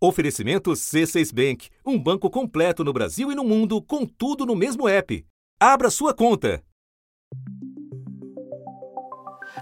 Oferecimento 0.00 0.70
C6 0.70 1.34
Bank, 1.34 1.70
um 1.84 1.98
banco 1.98 2.30
completo 2.30 2.84
no 2.84 2.92
Brasil 2.92 3.32
e 3.32 3.34
no 3.34 3.42
mundo, 3.42 3.82
com 3.82 4.06
tudo 4.06 4.46
no 4.46 4.54
mesmo 4.54 4.88
app. 4.88 5.26
Abra 5.58 5.90
sua 5.90 6.14
conta. 6.14 6.62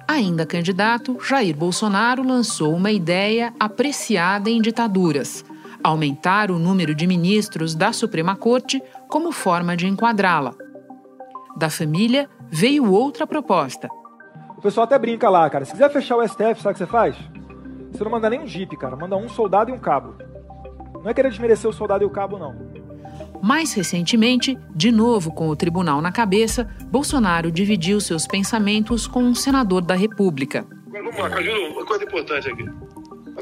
Ainda 0.06 0.44
candidato, 0.44 1.18
Jair 1.24 1.56
Bolsonaro 1.56 2.22
lançou 2.22 2.74
uma 2.74 2.90
ideia 2.90 3.54
apreciada 3.58 4.50
em 4.50 4.60
ditaduras: 4.60 5.42
aumentar 5.82 6.50
o 6.50 6.58
número 6.58 6.94
de 6.94 7.06
ministros 7.06 7.74
da 7.74 7.90
Suprema 7.90 8.36
Corte 8.36 8.82
como 9.08 9.32
forma 9.32 9.74
de 9.74 9.86
enquadrá-la. 9.86 10.54
Da 11.56 11.70
família 11.70 12.28
veio 12.50 12.92
outra 12.92 13.26
proposta. 13.26 13.88
O 14.58 14.60
pessoal 14.60 14.84
até 14.84 14.98
brinca 14.98 15.30
lá, 15.30 15.48
cara. 15.48 15.64
Se 15.64 15.72
quiser 15.72 15.90
fechar 15.90 16.16
o 16.16 16.28
STF, 16.28 16.60
sabe 16.60 16.70
o 16.70 16.72
que 16.72 16.78
você 16.78 16.86
faz? 16.86 17.16
Você 17.92 18.04
não 18.04 18.10
manda 18.10 18.30
nem 18.30 18.40
um 18.40 18.46
jipe, 18.46 18.76
cara. 18.76 18.96
Manda 18.96 19.16
um 19.16 19.28
soldado 19.28 19.70
e 19.70 19.72
um 19.72 19.78
cabo. 19.78 20.14
Não 21.02 21.10
é 21.10 21.14
querer 21.14 21.30
desmerecer 21.30 21.68
o 21.68 21.72
soldado 21.72 22.02
e 22.04 22.06
o 22.06 22.10
cabo, 22.10 22.38
não. 22.38 22.54
Mais 23.42 23.72
recentemente, 23.72 24.58
de 24.74 24.90
novo 24.90 25.32
com 25.32 25.48
o 25.48 25.56
tribunal 25.56 26.00
na 26.00 26.10
cabeça, 26.10 26.68
Bolsonaro 26.86 27.50
dividiu 27.50 28.00
seus 28.00 28.26
pensamentos 28.26 29.06
com 29.06 29.22
um 29.22 29.34
senador 29.34 29.82
da 29.82 29.94
República. 29.94 30.66
Vamos 30.90 31.16
lá, 31.16 31.30
Cajuru, 31.30 31.72
uma 31.72 31.86
coisa 31.86 32.04
importante 32.04 32.50
aqui. 32.50 32.64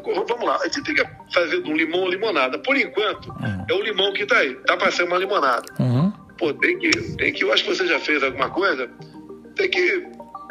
Vamos 0.04 0.44
lá, 0.44 0.58
a 0.60 0.64
gente 0.64 0.82
tem 0.82 0.94
que 0.94 1.06
fazer 1.32 1.62
de 1.62 1.70
um 1.70 1.76
limão 1.76 2.08
limonada. 2.08 2.58
Por 2.58 2.76
enquanto, 2.76 3.28
uhum. 3.30 3.64
é 3.68 3.72
o 3.72 3.82
limão 3.82 4.12
que 4.12 4.24
está 4.24 4.38
aí. 4.38 4.52
Está 4.52 4.76
para 4.76 4.90
ser 4.90 5.04
uma 5.04 5.16
limonada. 5.16 5.64
Uhum. 5.78 6.12
Pô, 6.36 6.52
tem 6.52 6.78
que, 6.78 6.90
tem 7.16 7.32
que. 7.32 7.44
Eu 7.44 7.52
acho 7.52 7.64
que 7.64 7.74
você 7.74 7.86
já 7.86 7.98
fez 7.98 8.22
alguma 8.22 8.50
coisa. 8.50 8.90
Tem 9.54 9.70
que 9.70 10.06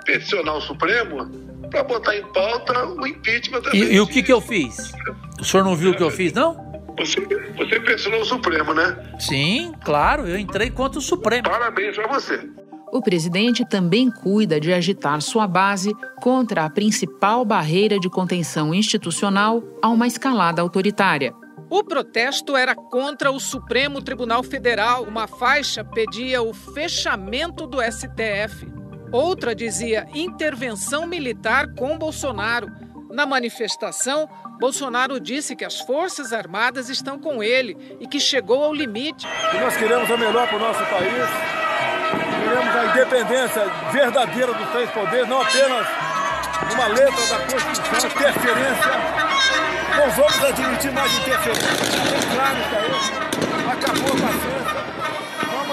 peticionar 0.05 0.57
o 0.57 0.61
Supremo 0.61 1.29
para 1.73 1.83
botar 1.83 2.15
em 2.15 2.23
pauta 2.31 2.85
o 2.85 3.07
impeachment 3.07 3.61
também. 3.61 3.81
E, 3.81 3.95
e 3.95 3.99
o 3.99 4.05
que, 4.05 4.21
que 4.21 4.31
eu 4.31 4.39
fiz? 4.39 4.93
O 5.41 5.43
senhor 5.43 5.63
não 5.63 5.75
viu 5.75 5.91
o 5.91 5.97
que 5.97 6.03
eu 6.03 6.11
fiz, 6.11 6.31
não? 6.31 6.55
Você, 6.99 7.19
você 7.57 7.79
peticionou 7.79 8.21
o 8.21 8.25
Supremo, 8.25 8.75
né? 8.75 9.15
Sim, 9.19 9.73
claro, 9.83 10.27
eu 10.27 10.37
entrei 10.37 10.69
contra 10.69 10.99
o 10.99 11.01
Supremo. 11.01 11.49
Parabéns 11.49 11.95
para 11.95 12.07
você. 12.07 12.47
O 12.91 13.01
presidente 13.01 13.65
também 13.65 14.11
cuida 14.11 14.59
de 14.59 14.71
agitar 14.71 15.19
sua 15.19 15.47
base 15.47 15.91
contra 16.21 16.65
a 16.65 16.69
principal 16.69 17.43
barreira 17.43 17.99
de 17.99 18.07
contenção 18.07 18.71
institucional 18.71 19.63
a 19.81 19.89
uma 19.89 20.05
escalada 20.05 20.61
autoritária. 20.61 21.33
O 21.71 21.83
protesto 21.83 22.55
era 22.55 22.75
contra 22.75 23.31
o 23.31 23.39
Supremo 23.39 23.99
Tribunal 23.99 24.43
Federal. 24.43 25.05
Uma 25.05 25.25
faixa 25.25 25.83
pedia 25.83 26.43
o 26.43 26.53
fechamento 26.53 27.65
do 27.65 27.79
STF. 27.81 28.82
Outra 29.13 29.53
dizia 29.53 30.07
intervenção 30.11 31.05
militar 31.05 31.67
com 31.75 31.99
Bolsonaro. 31.99 32.67
Na 33.11 33.27
manifestação, 33.27 34.27
Bolsonaro 34.59 35.19
disse 35.19 35.55
que 35.55 35.63
as 35.63 35.79
Forças 35.81 36.33
Armadas 36.33 36.89
estão 36.89 37.19
com 37.19 37.43
ele 37.43 37.77
e 37.99 38.07
que 38.07 38.19
chegou 38.19 38.63
ao 38.63 38.73
limite. 38.73 39.27
E 39.53 39.57
nós 39.59 39.77
queremos 39.77 40.09
o 40.09 40.17
melhor 40.17 40.47
para 40.47 40.57
o 40.57 40.59
nosso 40.59 40.83
país, 40.85 41.29
queremos 42.43 42.75
a 42.75 42.85
independência 42.87 43.65
verdadeira 43.91 44.51
dos 44.51 44.69
três 44.71 44.89
poderes, 44.89 45.29
não 45.29 45.43
apenas 45.43 45.87
uma 46.73 46.87
letra 46.87 47.27
da 47.27 47.37
Constituição, 47.45 48.09
interferência. 48.09 48.91
Não 49.95 50.09
vamos 50.09 50.43
admitir 50.43 50.91
mais 50.91 51.13
interferência. 51.19 51.69
Está 51.69 52.35
claro 52.35 52.57
isso 52.57 52.75
aí. 52.79 53.71
Acabou 53.73 54.07
a 54.07 54.21
paciência 54.27 54.83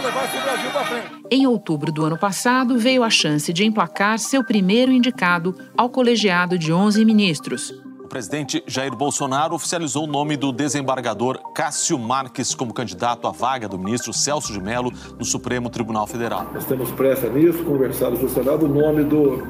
levar 0.01 0.25
esse 0.25 0.39
Brasil 0.39 0.71
para 0.71 0.85
frente. 0.85 1.07
Em 1.31 1.47
outubro 1.47 1.93
do 1.93 2.05
ano 2.05 2.19
passado, 2.19 2.79
veio 2.79 3.03
a 3.03 3.11
chance 3.11 3.53
de 3.53 3.65
emplacar 3.65 4.19
seu 4.19 4.45
primeiro 4.45 4.93
indicado 4.93 5.55
ao 5.77 5.89
colegiado 5.89 6.59
de 6.59 6.73
11 6.73 7.05
ministros. 7.05 7.73
O 8.03 8.09
presidente 8.09 8.63
Jair 8.67 8.95
Bolsonaro 8.95 9.55
oficializou 9.55 10.05
o 10.05 10.07
nome 10.07 10.37
do 10.37 10.51
desembargador 10.51 11.39
Cássio 11.55 11.97
Marques 11.97 12.55
como 12.55 12.75
candidato 12.75 13.29
à 13.29 13.31
vaga 13.31 13.69
do 13.69 13.79
ministro 13.79 14.13
Celso 14.13 14.53
de 14.53 14.61
Mello 14.61 14.91
no 15.17 15.25
Supremo 15.25 15.71
Tribunal 15.71 16.07
Federal. 16.09 16.51
Nós 16.53 16.65
temos 16.65 16.91
pressa 16.91 17.29
nisso, 17.29 17.63
conversado 17.63 18.19
com 18.19 18.27
o 18.27 18.29
Senado, 18.29 18.67
o 18.67 18.69
nome 18.69 19.05
do 19.05 19.47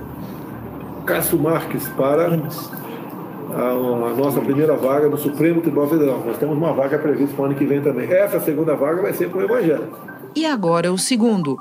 Cássio 1.07 1.39
Marques 1.39 1.89
para 1.97 2.27
a, 2.27 4.15
nossa 4.15 4.41
primeira 4.41 4.77
vaga 4.77 5.09
no 5.09 5.17
Supremo 5.17 5.61
Tribunal 5.61 5.89
Federal. 5.89 6.23
Nós 6.25 6.37
temos 6.39 6.57
uma 6.57 6.73
vaga 6.73 6.99
prevista 6.99 7.35
para 7.35 7.43
o 7.43 7.47
ano 7.47 7.55
que 7.55 7.65
vem 7.65 7.81
também. 7.81 8.11
Essa 8.13 8.41
segunda 8.41 8.77
vaga 8.77 9.03
vai 9.03 9.13
ser 9.13 9.31
para 9.31 9.39
o 9.39 9.43
Evangelho. 9.43 9.89
E 10.35 10.47
agora 10.47 10.93
o 10.93 10.99
segundo. 10.99 11.57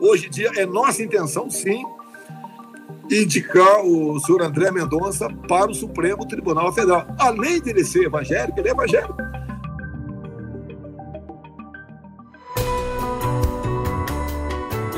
Hoje 0.00 0.26
em 0.26 0.30
dia 0.30 0.50
é 0.56 0.66
nossa 0.66 1.02
intenção, 1.02 1.50
sim, 1.50 1.82
indicar 3.10 3.80
o 3.84 4.18
senhor 4.20 4.42
André 4.42 4.70
Mendonça 4.70 5.28
para 5.48 5.70
o 5.70 5.74
Supremo 5.74 6.26
Tribunal 6.26 6.72
Federal. 6.72 7.06
Além 7.18 7.60
de 7.60 7.70
ele 7.70 7.84
ser 7.84 8.04
evangélico, 8.04 8.58
ele 8.58 8.68
é 8.68 8.72
evangélico. 8.72 9.16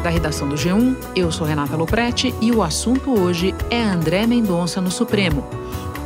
Da 0.02 0.10
redação 0.10 0.48
do 0.48 0.54
G1, 0.54 0.96
eu 1.14 1.30
sou 1.30 1.46
Renata 1.46 1.76
Loprete 1.76 2.34
e 2.40 2.52
o 2.52 2.62
assunto 2.62 3.18
hoje 3.18 3.54
é 3.68 3.82
André 3.82 4.26
Mendonça 4.26 4.80
no 4.80 4.90
Supremo. 4.90 5.44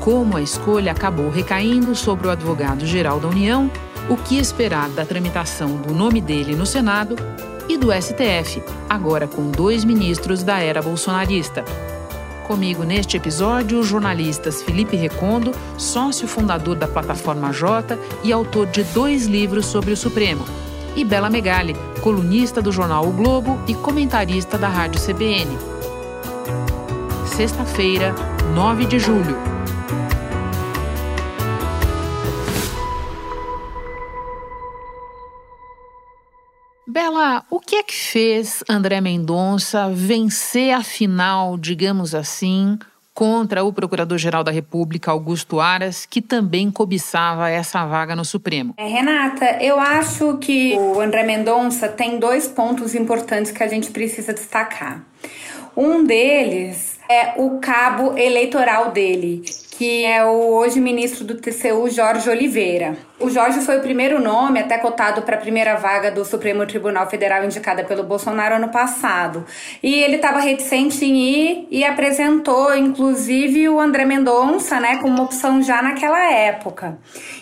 Como 0.00 0.36
a 0.36 0.42
escolha 0.42 0.92
acabou 0.92 1.30
recaindo 1.30 1.94
sobre 1.94 2.26
o 2.26 2.30
advogado-geral 2.30 3.20
da 3.20 3.28
União 3.28 3.70
o 4.08 4.16
que 4.16 4.38
esperar 4.38 4.88
da 4.90 5.04
tramitação 5.04 5.76
do 5.76 5.94
nome 5.94 6.20
dele 6.20 6.56
no 6.56 6.66
Senado 6.66 7.16
e 7.68 7.76
do 7.76 7.92
STF, 7.92 8.62
agora 8.88 9.26
com 9.26 9.50
dois 9.50 9.84
ministros 9.84 10.42
da 10.42 10.58
era 10.58 10.82
bolsonarista. 10.82 11.64
Comigo 12.46 12.82
neste 12.82 13.16
episódio, 13.16 13.78
os 13.78 13.86
jornalistas 13.86 14.62
Felipe 14.62 14.96
Recondo, 14.96 15.52
sócio 15.78 16.26
fundador 16.26 16.76
da 16.76 16.88
plataforma 16.88 17.52
J 17.52 17.98
e 18.24 18.32
autor 18.32 18.66
de 18.66 18.82
dois 18.84 19.26
livros 19.26 19.66
sobre 19.66 19.92
o 19.92 19.96
Supremo, 19.96 20.44
e 20.94 21.04
Bela 21.04 21.30
Megali, 21.30 21.74
colunista 22.02 22.60
do 22.60 22.72
jornal 22.72 23.06
O 23.06 23.12
Globo 23.12 23.58
e 23.66 23.74
comentarista 23.74 24.58
da 24.58 24.68
Rádio 24.68 25.00
CBN. 25.00 25.56
Sexta-feira, 27.24 28.14
9 28.54 28.84
de 28.84 28.98
julho. 28.98 29.51
O 37.50 37.60
que 37.60 37.76
é 37.76 37.82
que 37.82 37.94
fez 37.94 38.64
André 38.68 39.00
Mendonça 39.00 39.88
vencer 39.90 40.72
a 40.72 40.82
final, 40.82 41.56
digamos 41.56 42.14
assim, 42.14 42.78
contra 43.14 43.62
o 43.62 43.72
Procurador-Geral 43.72 44.42
da 44.42 44.50
República, 44.50 45.10
Augusto 45.10 45.60
Aras, 45.60 46.06
que 46.06 46.20
também 46.20 46.70
cobiçava 46.70 47.48
essa 47.48 47.84
vaga 47.86 48.16
no 48.16 48.24
Supremo? 48.24 48.74
É, 48.76 48.86
Renata, 48.86 49.58
eu 49.60 49.78
acho 49.78 50.38
que 50.38 50.74
o 50.76 51.00
André 51.00 51.22
Mendonça 51.22 51.88
tem 51.88 52.18
dois 52.18 52.48
pontos 52.48 52.94
importantes 52.94 53.52
que 53.52 53.62
a 53.62 53.68
gente 53.68 53.90
precisa 53.90 54.32
destacar. 54.32 55.04
Um 55.76 56.04
deles 56.04 56.98
é 57.08 57.34
o 57.36 57.58
cabo 57.58 58.16
eleitoral 58.18 58.90
dele, 58.90 59.42
que 59.82 60.04
é 60.04 60.24
o 60.24 60.54
hoje 60.54 60.78
ministro 60.78 61.24
do 61.24 61.34
TCU, 61.34 61.90
Jorge 61.90 62.30
Oliveira. 62.30 62.96
O 63.18 63.28
Jorge 63.28 63.60
foi 63.60 63.78
o 63.78 63.80
primeiro 63.80 64.20
nome, 64.20 64.58
até 64.58 64.78
cotado 64.78 65.22
para 65.22 65.36
a 65.36 65.40
primeira 65.40 65.76
vaga 65.76 66.10
do 66.10 66.24
Supremo 66.24 66.66
Tribunal 66.66 67.08
Federal 67.08 67.44
indicada 67.44 67.84
pelo 67.84 68.02
Bolsonaro 68.02 68.56
ano 68.56 68.68
passado. 68.68 69.44
E 69.80 69.94
ele 69.94 70.16
estava 70.16 70.40
reticente 70.40 71.04
em 71.04 71.16
ir 71.16 71.68
e 71.70 71.84
apresentou, 71.84 72.74
inclusive, 72.76 73.68
o 73.68 73.80
André 73.80 74.04
Mendonça, 74.04 74.80
né, 74.80 74.98
como 74.98 75.22
opção 75.22 75.62
já 75.62 75.80
naquela 75.82 76.32
época. 76.32 76.98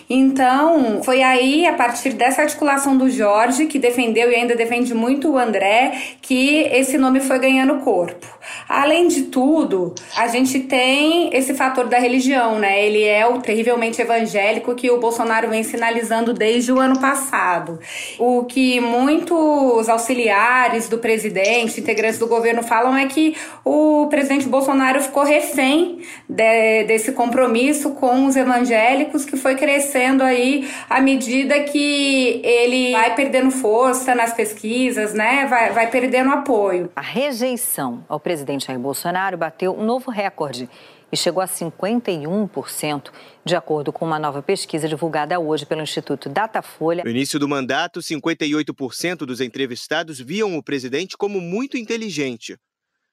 Então, 0.07 1.01
foi 1.03 1.23
aí, 1.23 1.65
a 1.65 1.73
partir 1.73 2.13
dessa 2.13 2.41
articulação 2.41 2.95
do 2.97 3.09
Jorge, 3.09 3.65
que 3.65 3.79
defendeu 3.79 4.29
e 4.29 4.35
ainda 4.35 4.55
defende 4.55 4.93
muito 4.93 5.31
o 5.31 5.37
André, 5.37 5.93
que 6.21 6.67
esse 6.71 6.97
nome 6.97 7.21
foi 7.21 7.39
ganhando 7.39 7.79
corpo. 7.79 8.27
Além 8.67 9.07
de 9.07 9.23
tudo, 9.23 9.95
a 10.15 10.27
gente 10.27 10.59
tem 10.59 11.35
esse 11.35 11.53
fator 11.53 11.87
da 11.87 11.97
religião, 11.97 12.30
né? 12.31 12.85
Ele 12.85 13.03
é 13.03 13.25
o 13.27 13.39
terrivelmente 13.39 14.01
evangélico 14.01 14.73
que 14.75 14.89
o 14.89 14.99
Bolsonaro 14.99 15.49
vem 15.49 15.63
sinalizando 15.63 16.33
desde 16.33 16.71
o 16.71 16.79
ano 16.79 16.99
passado. 16.99 17.79
O 18.17 18.45
que 18.45 18.79
muitos 18.79 19.89
auxiliares 19.89 20.87
do 20.87 20.97
presidente, 20.97 21.79
integrantes 21.79 22.19
do 22.19 22.27
governo 22.27 22.63
falam 22.63 22.95
é 22.95 23.05
que 23.07 23.35
o 23.63 24.07
presidente 24.09 24.47
Bolsonaro 24.47 25.01
ficou 25.01 25.23
refém 25.23 26.01
de, 26.27 26.83
desse 26.85 27.11
compromisso 27.11 27.91
com 27.91 28.25
os 28.25 28.35
evangélicos 28.35 29.25
que 29.25 29.37
foi 29.37 29.55
crescendo 29.55 30.23
aí 30.23 30.69
à 30.89 31.01
medida 31.01 31.59
que 31.61 32.41
ele 32.43 32.91
vai 32.91 33.15
perdendo 33.15 33.51
força 33.51 34.15
nas 34.15 34.33
pesquisas, 34.33 35.13
né? 35.13 35.45
Vai, 35.49 35.71
vai 35.71 35.87
perdendo 35.89 36.31
apoio. 36.31 36.89
A 36.95 37.01
rejeição 37.01 38.03
ao 38.07 38.19
presidente 38.19 38.67
Jair 38.67 38.79
Bolsonaro 38.79 39.37
bateu 39.37 39.73
um 39.73 39.83
novo 39.83 40.09
recorde 40.11 40.69
e 41.11 41.17
chegou 41.17 41.41
a 41.41 41.47
51%, 41.47 43.11
de 43.43 43.55
acordo 43.55 43.91
com 43.91 44.05
uma 44.05 44.17
nova 44.17 44.41
pesquisa 44.41 44.87
divulgada 44.87 45.39
hoje 45.39 45.65
pelo 45.65 45.81
Instituto 45.81 46.29
Datafolha. 46.29 47.03
No 47.03 47.09
início 47.09 47.37
do 47.37 47.47
mandato, 47.47 47.99
58% 47.99 49.17
dos 49.25 49.41
entrevistados 49.41 50.19
viam 50.19 50.57
o 50.57 50.63
presidente 50.63 51.17
como 51.17 51.41
muito 51.41 51.77
inteligente. 51.77 52.57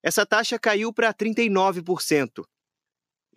Essa 0.02 0.24
taxa 0.24 0.58
caiu 0.58 0.92
para 0.92 1.12
39%. 1.12 2.44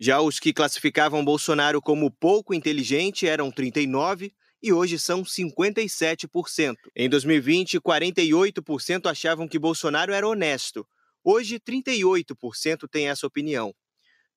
Já 0.00 0.20
os 0.20 0.38
que 0.38 0.52
classificavam 0.52 1.24
Bolsonaro 1.24 1.80
como 1.80 2.10
pouco 2.10 2.54
inteligente 2.54 3.26
eram 3.26 3.50
39 3.50 4.32
e 4.62 4.72
hoje 4.72 4.98
são 4.98 5.22
57%. 5.22 6.76
Em 6.94 7.08
2020, 7.08 7.80
48% 7.80 9.10
achavam 9.10 9.48
que 9.48 9.58
Bolsonaro 9.58 10.12
era 10.12 10.26
honesto. 10.26 10.86
Hoje, 11.24 11.58
38% 11.58 12.88
têm 12.88 13.08
essa 13.08 13.26
opinião. 13.26 13.74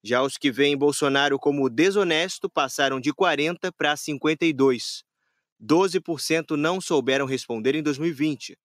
Já 0.07 0.21
os 0.21 0.37
que 0.37 0.51
veem 0.51 0.77
Bolsonaro 0.77 1.39
como 1.39 1.67
desonesto 1.67 2.47
passaram 2.47 2.99
de 2.99 3.11
40 3.11 3.71
para 3.71 3.97
52. 3.97 5.03
12% 5.59 6.51
não 6.51 6.79
souberam 6.79 7.25
responder 7.25 7.73
em 7.73 7.81
2020. 7.81 8.55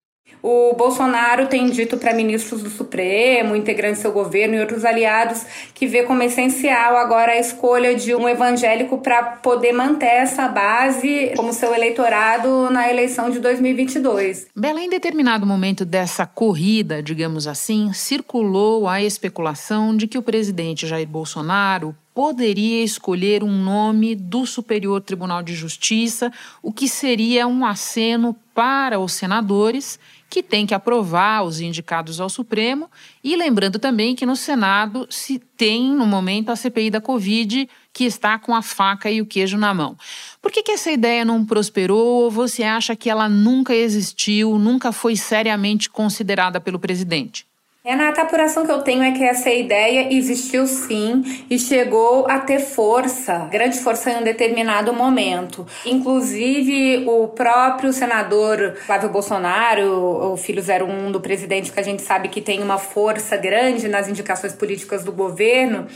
O 0.42 0.74
Bolsonaro 0.74 1.46
tem 1.48 1.68
dito 1.68 1.98
para 1.98 2.14
ministros 2.14 2.62
do 2.62 2.70
Supremo, 2.70 3.54
integrantes 3.54 3.98
do 3.98 4.02
seu 4.02 4.12
governo 4.12 4.54
e 4.54 4.60
outros 4.60 4.84
aliados 4.84 5.44
que 5.74 5.86
vê 5.86 6.02
como 6.02 6.22
essencial 6.22 6.96
agora 6.96 7.32
a 7.32 7.38
escolha 7.38 7.94
de 7.94 8.14
um 8.14 8.26
evangélico 8.26 8.98
para 8.98 9.22
poder 9.22 9.72
manter 9.72 10.06
essa 10.06 10.48
base 10.48 11.32
como 11.36 11.52
seu 11.52 11.74
eleitorado 11.74 12.70
na 12.70 12.90
eleição 12.90 13.30
de 13.30 13.38
2022. 13.38 14.46
Bela, 14.56 14.80
em 14.80 14.88
determinado 14.88 15.46
momento 15.46 15.84
dessa 15.84 16.24
corrida, 16.24 17.02
digamos 17.02 17.46
assim, 17.46 17.92
circulou 17.92 18.88
a 18.88 19.02
especulação 19.02 19.94
de 19.94 20.06
que 20.06 20.16
o 20.16 20.22
presidente 20.22 20.86
Jair 20.86 21.06
Bolsonaro 21.06 21.94
poderia 22.14 22.82
escolher 22.82 23.42
um 23.42 23.62
nome 23.62 24.14
do 24.14 24.44
Superior 24.44 25.00
Tribunal 25.00 25.42
de 25.42 25.54
Justiça, 25.54 26.32
o 26.62 26.72
que 26.72 26.88
seria 26.88 27.46
um 27.46 27.64
aceno 27.64 28.36
para 28.54 28.98
os 28.98 29.12
senadores 29.12 29.98
que 30.30 30.44
têm 30.44 30.64
que 30.64 30.72
aprovar 30.72 31.42
os 31.42 31.60
indicados 31.60 32.20
ao 32.20 32.30
Supremo. 32.30 32.88
E 33.22 33.34
lembrando 33.34 33.80
também 33.80 34.14
que 34.14 34.24
no 34.24 34.36
Senado 34.36 35.08
se 35.10 35.40
tem, 35.40 35.90
no 35.90 36.06
momento, 36.06 36.50
a 36.50 36.56
CPI 36.56 36.88
da 36.88 37.00
Covid, 37.00 37.68
que 37.92 38.04
está 38.04 38.38
com 38.38 38.54
a 38.54 38.62
faca 38.62 39.10
e 39.10 39.20
o 39.20 39.26
queijo 39.26 39.58
na 39.58 39.74
mão. 39.74 39.96
Por 40.40 40.52
que, 40.52 40.62
que 40.62 40.70
essa 40.70 40.92
ideia 40.92 41.24
não 41.24 41.44
prosperou 41.44 42.22
ou 42.22 42.30
você 42.30 42.62
acha 42.62 42.94
que 42.94 43.10
ela 43.10 43.28
nunca 43.28 43.74
existiu, 43.74 44.56
nunca 44.56 44.92
foi 44.92 45.16
seriamente 45.16 45.90
considerada 45.90 46.60
pelo 46.60 46.78
presidente? 46.78 47.49
Renata, 47.90 48.20
a 48.20 48.24
apuração 48.24 48.64
que 48.64 48.70
eu 48.70 48.82
tenho 48.82 49.02
é 49.02 49.10
que 49.10 49.24
essa 49.24 49.50
ideia 49.50 50.14
existiu 50.14 50.64
sim 50.64 51.24
e 51.50 51.58
chegou 51.58 52.24
a 52.30 52.38
ter 52.38 52.60
força, 52.60 53.48
grande 53.50 53.80
força 53.80 54.12
em 54.12 54.18
um 54.18 54.22
determinado 54.22 54.92
momento. 54.92 55.66
Inclusive, 55.84 57.04
o 57.08 57.26
próprio 57.26 57.92
senador 57.92 58.76
Flávio 58.86 59.08
Bolsonaro, 59.08 60.32
o 60.32 60.36
filho 60.36 60.62
01 60.62 61.10
do 61.10 61.20
presidente, 61.20 61.72
que 61.72 61.80
a 61.80 61.82
gente 61.82 62.00
sabe 62.02 62.28
que 62.28 62.40
tem 62.40 62.62
uma 62.62 62.78
força 62.78 63.36
grande 63.36 63.88
nas 63.88 64.08
indicações 64.08 64.52
políticas 64.52 65.02
do 65.02 65.10
governo, 65.10 65.88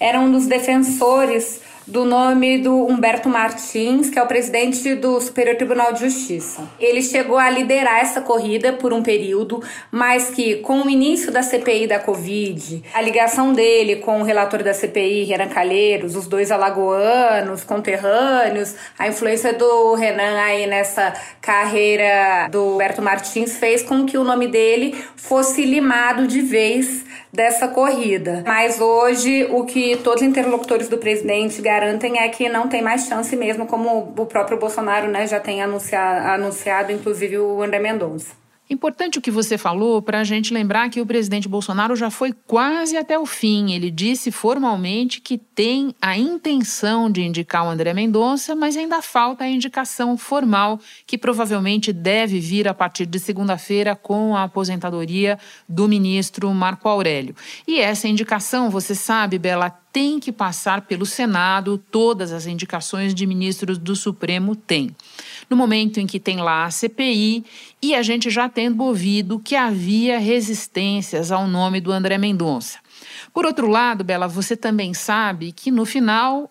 era 0.00 0.18
um 0.18 0.32
dos 0.32 0.46
defensores 0.46 1.60
do 1.86 2.04
nome 2.04 2.58
do 2.58 2.86
Humberto 2.86 3.28
Martins, 3.28 4.08
que 4.08 4.18
é 4.18 4.22
o 4.22 4.26
presidente 4.26 4.94
do 4.94 5.20
Superior 5.20 5.56
Tribunal 5.56 5.92
de 5.92 6.00
Justiça. 6.00 6.68
Ele 6.78 7.02
chegou 7.02 7.38
a 7.38 7.50
liderar 7.50 8.00
essa 8.00 8.20
corrida 8.20 8.72
por 8.72 8.92
um 8.92 9.02
período, 9.02 9.62
mas 9.90 10.30
que 10.30 10.56
com 10.56 10.82
o 10.82 10.90
início 10.90 11.32
da 11.32 11.42
CPI 11.42 11.86
da 11.86 11.98
Covid, 11.98 12.82
a 12.94 13.00
ligação 13.00 13.52
dele 13.52 13.96
com 13.96 14.20
o 14.20 14.24
relator 14.24 14.62
da 14.62 14.72
CPI, 14.72 15.24
Renan 15.24 15.48
Calheiros, 15.48 16.14
os 16.14 16.26
dois 16.26 16.50
alagoanos, 16.50 17.64
conterrâneos, 17.64 18.74
a 18.98 19.08
influência 19.08 19.52
do 19.52 19.94
Renan 19.94 20.40
aí 20.40 20.66
nessa 20.66 21.12
carreira 21.40 22.48
do 22.50 22.74
Humberto 22.74 23.02
Martins 23.02 23.56
fez 23.56 23.82
com 23.82 24.06
que 24.06 24.16
o 24.16 24.24
nome 24.24 24.46
dele 24.46 25.04
fosse 25.16 25.64
limado 25.64 26.26
de 26.26 26.40
vez 26.40 27.04
dessa 27.32 27.66
corrida. 27.68 28.42
Mas 28.46 28.80
hoje 28.80 29.46
o 29.50 29.64
que 29.64 29.96
todos 29.96 30.22
os 30.22 30.28
interlocutores 30.28 30.88
do 30.88 30.98
presidente 30.98 31.62
garantem 31.62 32.20
é 32.20 32.28
que 32.28 32.48
não 32.48 32.68
tem 32.68 32.82
mais 32.82 33.06
chance 33.06 33.34
mesmo, 33.34 33.66
como 33.66 34.12
o 34.16 34.26
próprio 34.26 34.58
Bolsonaro 34.58 35.08
né, 35.08 35.26
já 35.26 35.40
tem 35.40 35.62
anunciado, 35.62 36.28
anunciado 36.28 36.92
inclusive 36.92 37.38
o 37.38 37.62
André 37.62 37.78
Mendonça. 37.78 38.41
Importante 38.72 39.18
o 39.18 39.20
que 39.20 39.30
você 39.30 39.58
falou 39.58 40.00
para 40.00 40.20
a 40.20 40.24
gente 40.24 40.54
lembrar 40.54 40.88
que 40.88 40.98
o 40.98 41.04
presidente 41.04 41.46
Bolsonaro 41.46 41.94
já 41.94 42.08
foi 42.08 42.32
quase 42.32 42.96
até 42.96 43.18
o 43.18 43.26
fim. 43.26 43.74
Ele 43.74 43.90
disse 43.90 44.32
formalmente 44.32 45.20
que 45.20 45.36
tem 45.36 45.94
a 46.00 46.16
intenção 46.16 47.10
de 47.10 47.20
indicar 47.20 47.66
o 47.66 47.68
André 47.68 47.92
Mendonça, 47.92 48.56
mas 48.56 48.74
ainda 48.74 49.02
falta 49.02 49.44
a 49.44 49.48
indicação 49.48 50.16
formal, 50.16 50.80
que 51.06 51.18
provavelmente 51.18 51.92
deve 51.92 52.40
vir 52.40 52.66
a 52.66 52.72
partir 52.72 53.04
de 53.04 53.18
segunda-feira 53.18 53.94
com 53.94 54.34
a 54.34 54.44
aposentadoria 54.44 55.38
do 55.68 55.86
ministro 55.86 56.48
Marco 56.54 56.88
Aurélio. 56.88 57.36
E 57.68 57.78
essa 57.78 58.08
indicação, 58.08 58.70
você 58.70 58.94
sabe, 58.94 59.38
Bela, 59.38 59.81
tem 59.92 60.18
que 60.18 60.32
passar 60.32 60.82
pelo 60.82 61.04
Senado, 61.04 61.76
todas 61.90 62.32
as 62.32 62.46
indicações 62.46 63.14
de 63.14 63.26
ministros 63.26 63.76
do 63.76 63.94
Supremo 63.94 64.56
têm 64.56 64.96
no 65.52 65.56
momento 65.56 66.00
em 66.00 66.06
que 66.06 66.18
tem 66.18 66.38
lá 66.38 66.64
a 66.64 66.70
CPI 66.70 67.44
e 67.80 67.94
a 67.94 68.02
gente 68.02 68.30
já 68.30 68.48
tendo 68.48 68.82
ouvido 68.82 69.38
que 69.38 69.54
havia 69.54 70.18
resistências 70.18 71.30
ao 71.30 71.46
nome 71.46 71.80
do 71.80 71.92
André 71.92 72.16
Mendonça. 72.16 72.78
Por 73.34 73.44
outro 73.44 73.66
lado, 73.66 74.02
Bela, 74.02 74.26
você 74.26 74.56
também 74.56 74.94
sabe 74.94 75.52
que 75.52 75.70
no 75.70 75.84
final 75.84 76.50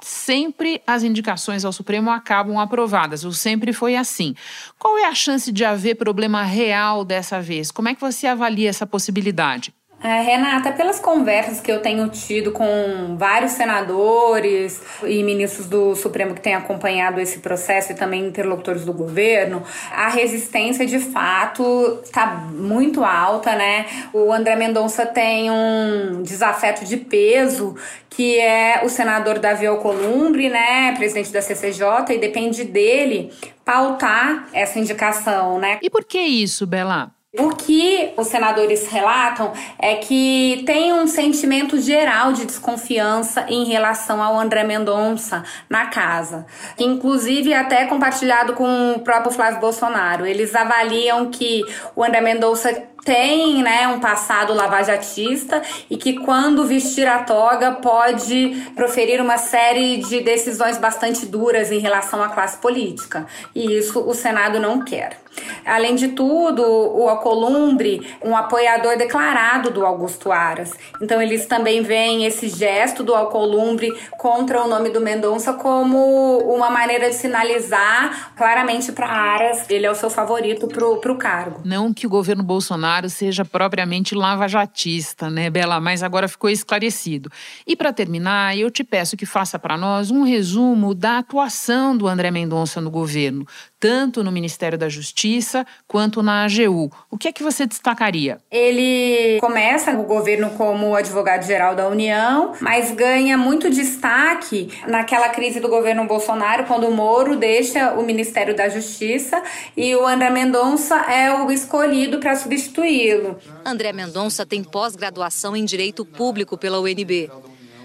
sempre 0.00 0.82
as 0.86 1.02
indicações 1.02 1.64
ao 1.64 1.72
Supremo 1.72 2.10
acabam 2.10 2.58
aprovadas, 2.58 3.24
ou 3.24 3.32
sempre 3.32 3.72
foi 3.72 3.96
assim. 3.96 4.34
Qual 4.78 4.98
é 4.98 5.06
a 5.06 5.14
chance 5.14 5.50
de 5.52 5.64
haver 5.64 5.94
problema 5.94 6.42
real 6.42 7.04
dessa 7.04 7.40
vez? 7.40 7.70
Como 7.70 7.88
é 7.88 7.94
que 7.94 8.00
você 8.00 8.26
avalia 8.26 8.68
essa 8.68 8.86
possibilidade? 8.86 9.72
É, 10.02 10.20
Renata, 10.20 10.72
pelas 10.72 10.98
conversas 10.98 11.60
que 11.60 11.70
eu 11.70 11.80
tenho 11.80 12.08
tido 12.08 12.50
com 12.50 13.16
vários 13.16 13.52
senadores 13.52 14.82
e 15.04 15.22
ministros 15.22 15.66
do 15.66 15.94
Supremo 15.94 16.34
que 16.34 16.40
têm 16.40 16.54
acompanhado 16.54 17.20
esse 17.20 17.38
processo 17.38 17.92
e 17.92 17.94
também 17.94 18.26
interlocutores 18.26 18.84
do 18.84 18.92
governo, 18.92 19.62
a 19.92 20.08
resistência 20.08 20.84
de 20.84 20.98
fato 20.98 22.00
está 22.02 22.26
muito 22.26 23.04
alta, 23.04 23.54
né? 23.54 23.86
O 24.12 24.32
André 24.32 24.56
Mendonça 24.56 25.06
tem 25.06 25.48
um 25.50 26.22
desafeto 26.22 26.84
de 26.84 26.96
peso 26.96 27.76
que 28.10 28.38
é 28.38 28.82
o 28.84 28.88
senador 28.90 29.38
Davi 29.38 29.66
Alcolumbre, 29.66 30.50
né, 30.50 30.94
presidente 30.96 31.32
da 31.32 31.40
CCJ, 31.40 32.14
e 32.14 32.18
depende 32.18 32.62
dele 32.62 33.32
pautar 33.64 34.48
essa 34.52 34.78
indicação, 34.78 35.58
né? 35.58 35.78
E 35.80 35.88
por 35.88 36.04
que 36.04 36.18
isso, 36.18 36.66
Bela? 36.66 37.10
O 37.38 37.48
que 37.48 38.12
os 38.18 38.26
senadores 38.26 38.88
relatam 38.88 39.54
é 39.78 39.94
que 39.94 40.62
tem 40.66 40.92
um 40.92 41.06
sentimento 41.06 41.80
geral 41.80 42.34
de 42.34 42.44
desconfiança 42.44 43.46
em 43.48 43.64
relação 43.64 44.22
ao 44.22 44.38
André 44.38 44.64
Mendonça 44.64 45.42
na 45.66 45.86
casa, 45.86 46.44
inclusive 46.78 47.54
até 47.54 47.86
compartilhado 47.86 48.52
com 48.52 48.92
o 48.92 49.00
próprio 49.00 49.32
Flávio 49.32 49.60
Bolsonaro. 49.60 50.26
Eles 50.26 50.54
avaliam 50.54 51.30
que 51.30 51.62
o 51.96 52.04
André 52.04 52.20
Mendonça 52.20 52.70
tem 53.02 53.62
né, 53.62 53.88
um 53.88 53.98
passado 53.98 54.52
lavajatista 54.52 55.62
e 55.88 55.96
que, 55.96 56.20
quando 56.20 56.66
vestir 56.66 57.08
a 57.08 57.22
toga, 57.22 57.72
pode 57.72 58.70
proferir 58.76 59.22
uma 59.22 59.38
série 59.38 59.96
de 59.96 60.20
decisões 60.20 60.76
bastante 60.76 61.24
duras 61.24 61.72
em 61.72 61.78
relação 61.78 62.22
à 62.22 62.28
classe 62.28 62.58
política. 62.58 63.26
E 63.54 63.78
isso 63.78 64.00
o 64.00 64.12
Senado 64.12 64.60
não 64.60 64.84
quer. 64.84 65.21
Além 65.64 65.94
de 65.94 66.08
tudo, 66.08 66.62
o 66.62 67.08
Alcolumbre, 67.08 68.14
um 68.22 68.36
apoiador 68.36 68.96
declarado 68.96 69.70
do 69.70 69.84
Augusto 69.84 70.30
Aras. 70.30 70.72
Então, 71.00 71.20
eles 71.20 71.46
também 71.46 71.82
veem 71.82 72.24
esse 72.24 72.48
gesto 72.48 73.02
do 73.02 73.14
Alcolumbre 73.14 73.90
contra 74.18 74.62
o 74.62 74.68
nome 74.68 74.90
do 74.90 75.00
Mendonça 75.00 75.52
como 75.54 76.38
uma 76.38 76.70
maneira 76.70 77.08
de 77.08 77.16
sinalizar 77.16 78.32
claramente 78.36 78.92
para 78.92 79.06
Aras 79.06 79.62
ele 79.68 79.86
é 79.86 79.90
o 79.90 79.94
seu 79.94 80.10
favorito 80.10 80.66
para 80.68 81.12
o 81.12 81.16
cargo. 81.16 81.60
Não 81.64 81.92
que 81.92 82.06
o 82.06 82.10
governo 82.10 82.42
Bolsonaro 82.42 83.08
seja 83.08 83.44
propriamente 83.44 84.14
lavajatista, 84.14 85.30
né, 85.30 85.50
Bela? 85.50 85.80
Mas 85.80 86.02
agora 86.02 86.28
ficou 86.28 86.50
esclarecido. 86.50 87.30
E 87.66 87.74
para 87.76 87.92
terminar, 87.92 88.56
eu 88.56 88.70
te 88.70 88.84
peço 88.84 89.16
que 89.16 89.26
faça 89.26 89.58
para 89.58 89.76
nós 89.76 90.10
um 90.10 90.22
resumo 90.22 90.94
da 90.94 91.18
atuação 91.18 91.96
do 91.96 92.06
André 92.06 92.30
Mendonça 92.30 92.80
no 92.80 92.90
governo, 92.90 93.46
tanto 93.82 94.22
no 94.22 94.30
Ministério 94.30 94.78
da 94.78 94.88
Justiça 94.88 95.66
quanto 95.88 96.22
na 96.22 96.44
AGU. 96.44 96.88
O 97.10 97.18
que 97.18 97.26
é 97.26 97.32
que 97.32 97.42
você 97.42 97.66
destacaria? 97.66 98.38
Ele 98.48 99.40
começa 99.40 99.90
o 99.90 100.04
governo 100.04 100.50
como 100.50 100.94
advogado-geral 100.94 101.74
da 101.74 101.88
União, 101.88 102.52
mas 102.60 102.92
ganha 102.92 103.36
muito 103.36 103.68
destaque 103.68 104.70
naquela 104.86 105.30
crise 105.30 105.58
do 105.58 105.68
governo 105.68 106.06
Bolsonaro, 106.06 106.64
quando 106.64 106.86
o 106.86 106.94
Moro 106.94 107.34
deixa 107.34 107.94
o 107.94 108.04
Ministério 108.04 108.54
da 108.54 108.68
Justiça 108.68 109.42
e 109.76 109.96
o 109.96 110.06
André 110.06 110.30
Mendonça 110.30 110.94
é 111.10 111.34
o 111.42 111.50
escolhido 111.50 112.20
para 112.20 112.36
substituí-lo. 112.36 113.36
André 113.64 113.92
Mendonça 113.92 114.46
tem 114.46 114.62
pós-graduação 114.62 115.56
em 115.56 115.64
Direito 115.64 116.04
Público 116.04 116.56
pela 116.56 116.80
UNB. 116.80 117.28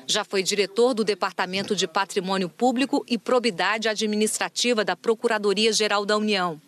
Já 0.09 0.23
foi 0.23 0.41
diretor 0.41 0.93
do 0.93 1.03
Departamento 1.03 1.75
de 1.75 1.85
Patrimônio 1.85 2.47
Público 2.47 3.03
e 3.09 3.17
Probidade 3.17 3.89
Administrativa 3.89 4.85
da 4.85 4.95
Procuradoria-Geral 4.95 6.05
da 6.05 6.15
União. 6.15 6.61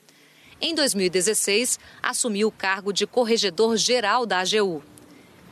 Em 0.59 0.75
2016, 0.75 1.79
assumiu 2.03 2.49
o 2.49 2.51
cargo 2.51 2.91
de 2.91 3.07
corregedor-geral 3.07 4.25
da 4.25 4.39
AGU. 4.39 4.83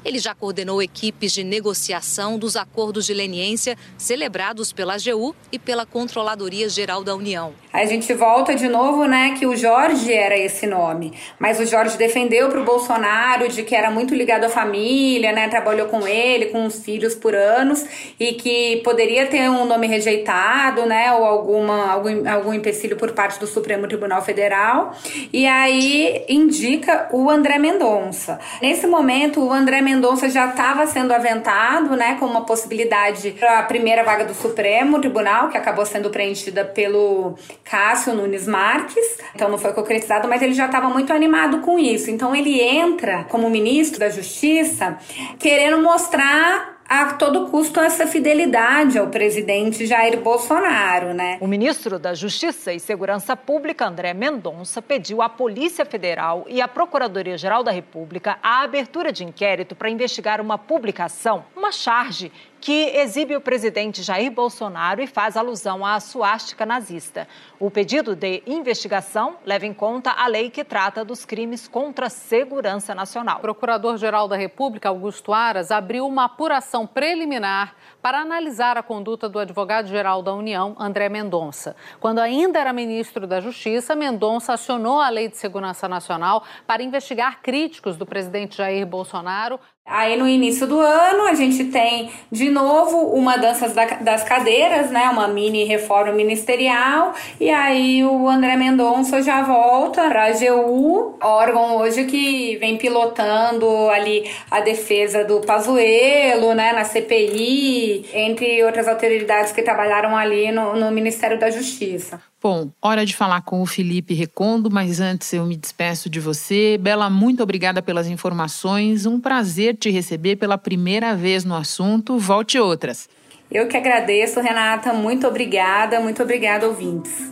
Ele 0.07 0.19
já 0.19 0.33
coordenou 0.33 0.81
equipes 0.81 1.33
de 1.33 1.43
negociação 1.43 2.39
dos 2.39 2.55
acordos 2.55 3.05
de 3.05 3.13
leniência 3.13 3.77
celebrados 3.97 4.71
pela 4.71 4.93
AGU 4.93 5.35
e 5.51 5.59
pela 5.59 5.85
Controladoria 5.85 6.69
Geral 6.69 7.03
da 7.03 7.13
União. 7.13 7.53
A 7.73 7.85
gente 7.85 8.13
volta 8.13 8.55
de 8.55 8.69
novo, 8.69 9.03
né, 9.03 9.35
que 9.37 9.45
o 9.45 9.53
Jorge 9.53 10.13
era 10.13 10.37
esse 10.37 10.65
nome, 10.65 11.11
mas 11.37 11.59
o 11.59 11.65
Jorge 11.65 11.97
defendeu 11.97 12.47
para 12.47 12.61
o 12.61 12.63
Bolsonaro 12.63 13.49
de 13.49 13.63
que 13.63 13.75
era 13.75 13.91
muito 13.91 14.15
ligado 14.15 14.45
à 14.45 14.49
família, 14.49 15.33
né, 15.33 15.49
trabalhou 15.49 15.89
com 15.89 16.07
ele, 16.07 16.45
com 16.45 16.65
os 16.65 16.81
filhos 16.85 17.13
por 17.13 17.35
anos 17.35 17.85
e 18.17 18.31
que 18.31 18.77
poderia 18.85 19.27
ter 19.27 19.49
um 19.49 19.65
nome 19.65 19.87
rejeitado, 19.87 20.85
né, 20.85 21.11
ou 21.11 21.25
alguma 21.25 21.91
algum, 21.91 22.29
algum 22.29 22.53
empecilho 22.53 22.95
por 22.95 23.11
parte 23.11 23.41
do 23.41 23.45
Supremo 23.45 23.85
Tribunal 23.89 24.21
Federal. 24.21 24.95
E 25.33 25.45
aí 25.45 26.23
indica 26.29 27.09
o 27.11 27.29
André 27.29 27.59
Mendonça. 27.59 28.39
Nesse 28.61 28.87
momento, 28.87 29.41
o 29.41 29.51
André 29.51 29.81
Mendonça 29.81 29.96
já 30.29 30.47
estava 30.47 30.85
sendo 30.87 31.13
aventado, 31.13 31.95
né, 31.95 32.15
como 32.19 32.31
uma 32.31 32.45
possibilidade 32.45 33.31
para 33.31 33.59
a 33.59 33.63
primeira 33.63 34.03
vaga 34.03 34.25
do 34.25 34.33
Supremo 34.33 34.99
Tribunal, 34.99 35.49
que 35.49 35.57
acabou 35.57 35.85
sendo 35.85 36.09
preenchida 36.09 36.65
pelo 36.65 37.35
Cássio 37.63 38.13
Nunes 38.13 38.47
Marques, 38.47 39.17
então 39.33 39.49
não 39.49 39.57
foi 39.57 39.73
concretizado, 39.73 40.27
mas 40.27 40.41
ele 40.41 40.53
já 40.53 40.65
estava 40.65 40.89
muito 40.89 41.11
animado 41.13 41.59
com 41.59 41.79
isso. 41.79 42.09
Então 42.09 42.35
ele 42.35 42.61
entra 42.61 43.25
como 43.29 43.49
ministro 43.49 43.99
da 43.99 44.09
Justiça 44.09 44.97
querendo 45.39 45.81
mostrar 45.81 46.76
a 46.87 47.13
todo 47.13 47.47
custo 47.47 47.79
essa 47.79 48.07
fidelidade 48.07 48.97
ao 48.97 49.07
presidente 49.07 49.85
Jair 49.85 50.21
Bolsonaro, 50.21 51.13
né? 51.13 51.37
O 51.41 51.47
ministro 51.47 51.99
da 51.99 52.13
Justiça 52.13 52.71
e 52.71 52.79
Segurança 52.79 53.35
Pública, 53.35 53.85
André 53.85 54.13
Mendonça, 54.13 54.81
pediu 54.81 55.21
à 55.21 55.27
Polícia 55.27 55.85
Federal 55.85 56.45
e 56.47 56.61
à 56.61 56.67
Procuradoria-Geral 56.67 57.63
da 57.63 57.71
República 57.71 58.37
a 58.41 58.61
abertura 58.61 59.11
de 59.11 59.23
inquérito 59.23 59.75
para 59.75 59.89
investigar 59.89 60.39
uma 60.39 60.57
publicação, 60.57 61.43
uma 61.55 61.71
charge 61.71 62.31
que 62.59 62.97
exibe 62.97 63.35
o 63.35 63.41
presidente 63.41 64.01
Jair 64.03 64.31
Bolsonaro 64.31 65.01
e 65.01 65.07
faz 65.07 65.37
alusão 65.37 65.85
à 65.85 65.99
suástica 65.99 66.65
nazista. 66.65 67.27
O 67.59 67.69
pedido 67.69 68.15
de 68.15 68.43
investigação 68.45 69.37
leva 69.45 69.65
em 69.65 69.73
conta 69.73 70.11
a 70.11 70.27
lei 70.27 70.49
que 70.49 70.63
trata 70.63 71.05
dos 71.05 71.25
crimes 71.25 71.67
contra 71.67 72.07
a 72.07 72.09
segurança 72.09 72.93
nacional. 72.95 73.39
Procurador-Geral 73.39 74.27
da 74.27 74.35
República, 74.35 74.89
Augusto 74.89 75.33
Aras, 75.33 75.71
abriu 75.71 76.07
uma 76.07 76.25
apuração 76.25 76.85
preliminar 76.85 77.75
para 78.01 78.19
analisar 78.19 78.77
a 78.77 78.83
conduta 78.83 79.27
do 79.29 79.39
advogado-geral 79.39 80.21
da 80.21 80.33
União, 80.33 80.75
André 80.79 81.09
Mendonça. 81.09 81.75
Quando 81.99 82.19
ainda 82.19 82.59
era 82.59 82.73
ministro 82.73 83.27
da 83.27 83.39
Justiça, 83.39 83.95
Mendonça 83.95 84.53
acionou 84.53 84.99
a 84.99 85.09
Lei 85.09 85.27
de 85.27 85.37
Segurança 85.37 85.87
Nacional 85.87 86.43
para 86.65 86.83
investigar 86.83 87.41
críticos 87.41 87.97
do 87.97 88.05
presidente 88.05 88.57
Jair 88.57 88.85
Bolsonaro 88.85 89.59
Aí 89.87 90.17
no 90.17 90.27
início 90.27 90.67
do 90.67 90.81
ano 90.81 91.27
a 91.27 91.33
gente 91.33 91.63
tem 91.63 92.11
de 92.29 92.49
novo 92.49 92.97
uma 93.15 93.37
dança 93.37 93.69
das 94.01 94.21
cadeiras, 94.21 94.91
né? 94.91 95.09
Uma 95.09 95.29
mini 95.29 95.63
reforma 95.63 96.11
ministerial. 96.11 97.13
E 97.39 97.49
aí 97.49 98.03
o 98.03 98.27
André 98.27 98.57
Mendonça 98.57 99.21
já 99.21 99.43
volta 99.43 100.09
para 100.09 100.23
a 100.23 100.27
AGU, 100.27 101.15
órgão 101.21 101.77
hoje 101.77 102.03
que 102.03 102.57
vem 102.57 102.77
pilotando 102.77 103.65
ali 103.89 104.29
a 104.51 104.59
defesa 104.59 105.23
do 105.23 105.39
Pazuello, 105.39 106.53
né? 106.53 106.73
Na 106.73 106.83
CPI, 106.83 108.09
entre 108.13 108.61
outras 108.65 108.89
autoridades 108.89 109.53
que 109.53 109.61
trabalharam 109.61 110.17
ali 110.17 110.51
no, 110.51 110.75
no 110.75 110.91
Ministério 110.91 111.39
da 111.39 111.49
Justiça. 111.49 112.19
Bom, 112.39 112.69
hora 112.79 113.03
de 113.03 113.15
falar 113.15 113.41
com 113.41 113.63
o 113.63 113.65
Felipe 113.65 114.13
Recondo, 114.13 114.69
mas 114.69 114.99
antes 114.99 115.33
eu 115.33 115.43
me 115.45 115.57
despeço 115.57 116.07
de 116.07 116.19
você. 116.19 116.77
Bela, 116.77 117.09
muito 117.09 117.41
obrigada 117.41 117.81
pelas 117.81 118.07
informações. 118.07 119.07
Um 119.07 119.19
prazer 119.19 119.75
te 119.75 119.89
receber 119.89 120.35
pela 120.35 120.55
primeira 120.55 121.15
vez 121.15 121.43
no 121.43 121.55
assunto. 121.55 122.19
Volte 122.19 122.59
outras. 122.59 123.09
Eu 123.51 123.67
que 123.67 123.75
agradeço, 123.75 124.39
Renata. 124.39 124.93
Muito 124.93 125.25
obrigada. 125.25 125.99
Muito 125.99 126.21
obrigada, 126.21 126.67
ouvintes. 126.67 127.31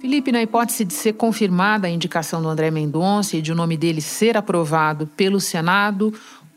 Felipe, 0.00 0.32
na 0.32 0.42
hipótese 0.42 0.84
de 0.84 0.92
ser 0.92 1.12
confirmada 1.12 1.86
a 1.86 1.90
indicação 1.90 2.42
do 2.42 2.48
André 2.48 2.70
Mendonça 2.70 3.36
e 3.36 3.42
de 3.42 3.52
o 3.52 3.54
nome 3.54 3.76
dele 3.76 4.00
ser 4.00 4.36
aprovado 4.36 5.06
pelo 5.16 5.40
Senado, 5.40 6.12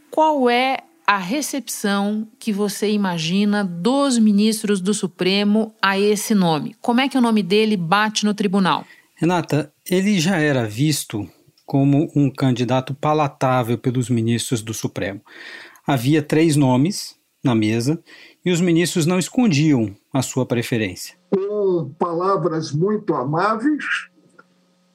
qual 0.10 0.50
é 0.50 0.78
a 1.10 1.18
recepção 1.18 2.28
que 2.38 2.54
você 2.54 2.92
imagina 2.92 3.64
dos 3.64 4.20
ministros 4.20 4.80
do 4.80 4.94
Supremo 4.94 5.74
a 5.82 5.98
esse 5.98 6.36
nome? 6.36 6.76
Como 6.80 7.02
é 7.02 7.10
que 7.10 7.18
o 7.18 7.22
nome 7.22 7.42
dele 7.42 7.76
bate 7.76 8.24
no 8.24 8.36
tribunal? 8.36 8.86
Renata, 9.16 9.74
ele 9.90 10.20
já 10.20 10.38
era 10.38 10.68
visto 10.68 11.28
como 11.66 12.12
um 12.16 12.30
candidato 12.30 12.94
palatável 12.94 13.76
pelos 13.76 14.08
ministros 14.08 14.62
do 14.62 14.72
Supremo. 14.72 15.20
Havia 15.88 16.22
três 16.22 16.56
nomes 16.56 17.16
na 17.44 17.56
mesa 17.56 18.00
e 18.46 18.52
os 18.52 18.62
ministros 18.62 19.08
não 19.08 19.18
escondiam 19.18 19.96
a 20.14 20.22
sua 20.22 20.46
preferência. 20.46 21.18
Com 21.32 21.92
palavras 21.98 22.72
muito 22.72 23.16
amáveis 23.16 23.84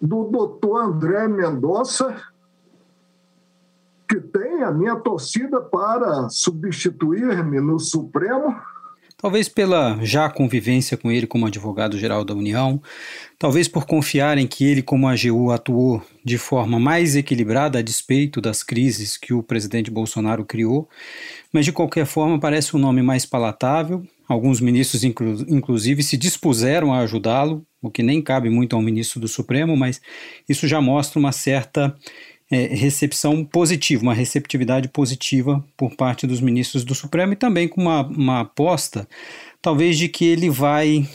do 0.01 0.31
doutor 0.31 0.81
André 0.81 1.27
Mendonça, 1.27 2.23
que 4.15 4.21
tem 4.21 4.63
a 4.63 4.71
minha 4.71 4.95
torcida 4.97 5.61
para 5.61 6.29
substituir-me 6.29 7.61
no 7.61 7.81
Supremo. 7.81 8.55
Talvez 9.17 9.49
pela 9.49 9.99
já 10.03 10.29
convivência 10.29 10.97
com 10.97 11.11
ele 11.11 11.27
como 11.27 11.47
advogado-geral 11.47 12.25
da 12.25 12.35
União, 12.35 12.81
talvez 13.39 13.67
por 13.67 13.87
confiarem 13.87 14.47
que 14.47 14.65
ele, 14.65 14.83
como 14.83 15.09
AGU, 15.09 15.51
atuou 15.51 16.03
de 16.23 16.37
forma 16.37 16.79
mais 16.79 17.17
equilibrada 17.17 17.79
a 17.79 17.83
despeito 17.83 18.41
das 18.41 18.63
crises 18.63 19.17
que 19.17 19.33
o 19.33 19.43
presidente 19.43 19.91
Bolsonaro 19.91 20.45
criou, 20.45 20.89
mas 21.53 21.65
de 21.65 21.73
qualquer 21.73 22.07
forma 22.07 22.39
parece 22.39 22.77
um 22.77 22.79
nome 22.79 23.03
mais 23.03 23.25
palatável. 23.25 24.05
Alguns 24.29 24.61
ministros, 24.61 25.05
inclu 25.05 25.37
inclusive, 25.49 26.03
se 26.03 26.17
dispuseram 26.17 26.93
a 26.93 26.99
ajudá-lo, 27.01 27.65
o 27.83 27.91
que 27.91 28.03
nem 28.03 28.23
cabe 28.23 28.49
muito 28.49 28.77
ao 28.77 28.83
ministro 28.83 29.21
do 29.21 29.29
Supremo, 29.29 29.77
mas 29.77 30.01
isso 30.49 30.69
já 30.69 30.81
mostra 30.81 31.19
uma 31.19 31.33
certa 31.33 31.95
é, 32.51 32.67
recepção 32.67 33.45
positiva, 33.45 34.03
uma 34.03 34.15
receptividade 34.15 34.89
positiva 34.89 35.65
por 35.77 35.97
parte 35.97 36.27
dos 36.27 36.41
ministros 36.41 36.85
do 36.85 36.95
Supremo 36.95 37.33
e 37.33 37.37
também 37.37 37.69
com 37.69 37.81
uma, 37.81 38.03
uma 38.03 38.41
aposta, 38.41 39.09
talvez, 39.63 39.97
de 39.97 40.09
que 40.09 40.25
ele 40.25 40.51
vai 40.51 41.09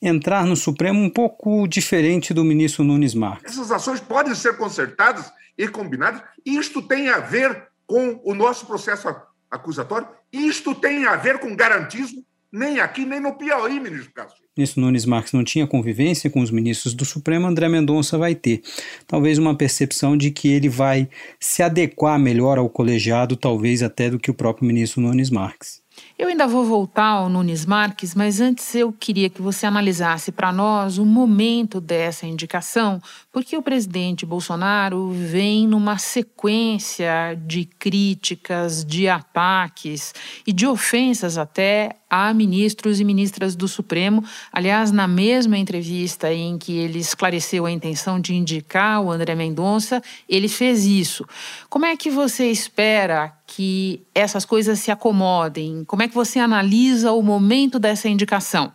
entrar 0.00 0.44
no 0.46 0.56
Supremo 0.56 1.00
um 1.00 1.10
pouco 1.10 1.66
diferente 1.66 2.32
do 2.34 2.44
ministro 2.44 2.84
Nunes 2.84 3.14
Marques. 3.14 3.52
Essas 3.52 3.70
ações 3.70 4.00
podem 4.00 4.34
ser 4.34 4.56
consertadas 4.56 5.32
e 5.56 5.68
combinadas, 5.68 6.22
isto 6.44 6.82
tem 6.82 7.08
a 7.08 7.18
ver 7.18 7.68
com 7.86 8.20
o 8.24 8.34
nosso 8.34 8.66
processo 8.66 9.08
acusatório, 9.50 10.08
isto 10.32 10.74
tem 10.74 11.04
a 11.06 11.16
ver 11.16 11.38
com 11.38 11.54
garantismo, 11.54 12.24
nem 12.50 12.80
aqui, 12.80 13.04
nem 13.04 13.20
no 13.20 13.34
Piauí, 13.34 13.78
ministro 13.78 14.12
Cássio 14.12 14.42
ministro 14.56 14.82
Nunes 14.82 15.06
Marques 15.06 15.32
não 15.32 15.42
tinha 15.42 15.66
convivência 15.66 16.28
com 16.28 16.40
os 16.40 16.50
ministros 16.50 16.92
do 16.92 17.06
Supremo, 17.06 17.46
André 17.46 17.68
Mendonça 17.68 18.18
vai 18.18 18.34
ter. 18.34 18.62
Talvez 19.06 19.38
uma 19.38 19.54
percepção 19.54 20.16
de 20.16 20.30
que 20.30 20.48
ele 20.48 20.68
vai 20.68 21.08
se 21.40 21.62
adequar 21.62 22.18
melhor 22.18 22.58
ao 22.58 22.68
colegiado, 22.68 23.34
talvez 23.34 23.82
até 23.82 24.10
do 24.10 24.18
que 24.18 24.30
o 24.30 24.34
próprio 24.34 24.66
ministro 24.66 25.00
Nunes 25.00 25.30
Marques. 25.30 25.82
Eu 26.18 26.28
ainda 26.28 26.46
vou 26.46 26.64
voltar 26.64 27.06
ao 27.06 27.28
Nunes 27.28 27.66
Marques, 27.66 28.14
mas 28.14 28.40
antes 28.40 28.74
eu 28.74 28.92
queria 28.92 29.28
que 29.28 29.42
você 29.42 29.66
analisasse 29.66 30.30
para 30.30 30.52
nós 30.52 30.98
o 30.98 31.04
momento 31.04 31.80
dessa 31.80 32.26
indicação, 32.26 33.00
porque 33.32 33.56
o 33.56 33.62
presidente 33.62 34.24
Bolsonaro 34.24 35.10
vem 35.10 35.66
numa 35.66 35.98
sequência 35.98 37.34
de 37.44 37.64
críticas, 37.64 38.84
de 38.84 39.08
ataques 39.08 40.14
e 40.46 40.52
de 40.52 40.66
ofensas 40.66 41.36
até 41.36 41.96
a 42.08 42.32
ministros 42.32 43.00
e 43.00 43.04
ministras 43.04 43.56
do 43.56 43.66
Supremo. 43.66 44.22
Aliás, 44.52 44.90
na 44.90 45.06
mesma 45.06 45.58
entrevista 45.58 46.32
em 46.32 46.56
que 46.56 46.78
ele 46.78 46.98
esclareceu 46.98 47.66
a 47.66 47.70
intenção 47.70 48.18
de 48.18 48.34
indicar 48.34 49.02
o 49.02 49.10
André 49.10 49.34
Mendonça, 49.34 50.02
ele 50.28 50.48
fez 50.48 50.84
isso. 50.84 51.26
Como 51.68 51.84
é 51.84 51.96
que 51.96 52.10
você 52.10 52.50
espera 52.50 53.32
que 53.46 54.02
essas 54.14 54.44
coisas 54.44 54.78
se 54.78 54.90
acomodem? 54.90 55.84
Como 55.84 56.02
é 56.02 56.08
que 56.08 56.14
você 56.14 56.38
analisa 56.38 57.12
o 57.12 57.22
momento 57.22 57.78
dessa 57.78 58.08
indicação? 58.08 58.72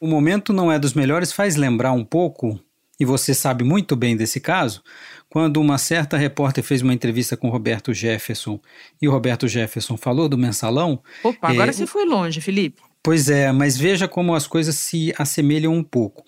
O 0.00 0.06
momento 0.06 0.52
não 0.52 0.70
é 0.70 0.78
dos 0.78 0.92
melhores, 0.92 1.32
faz 1.32 1.56
lembrar 1.56 1.92
um 1.92 2.04
pouco, 2.04 2.60
e 3.00 3.04
você 3.04 3.32
sabe 3.32 3.64
muito 3.64 3.96
bem 3.96 4.16
desse 4.16 4.40
caso, 4.40 4.82
quando 5.28 5.60
uma 5.60 5.78
certa 5.78 6.16
repórter 6.16 6.62
fez 6.62 6.82
uma 6.82 6.94
entrevista 6.94 7.36
com 7.36 7.48
Roberto 7.48 7.92
Jefferson 7.92 8.60
e 9.00 9.08
o 9.08 9.10
Roberto 9.10 9.48
Jefferson 9.48 9.96
falou 9.96 10.28
do 10.28 10.38
mensalão. 10.38 11.02
Opa, 11.22 11.48
agora 11.48 11.70
é, 11.70 11.72
você 11.72 11.86
foi 11.86 12.04
longe, 12.04 12.40
Felipe. 12.40 12.82
Pois 13.06 13.30
é, 13.30 13.52
mas 13.52 13.76
veja 13.76 14.08
como 14.08 14.34
as 14.34 14.48
coisas 14.48 14.74
se 14.74 15.14
assemelham 15.16 15.72
um 15.72 15.84
pouco. 15.84 16.24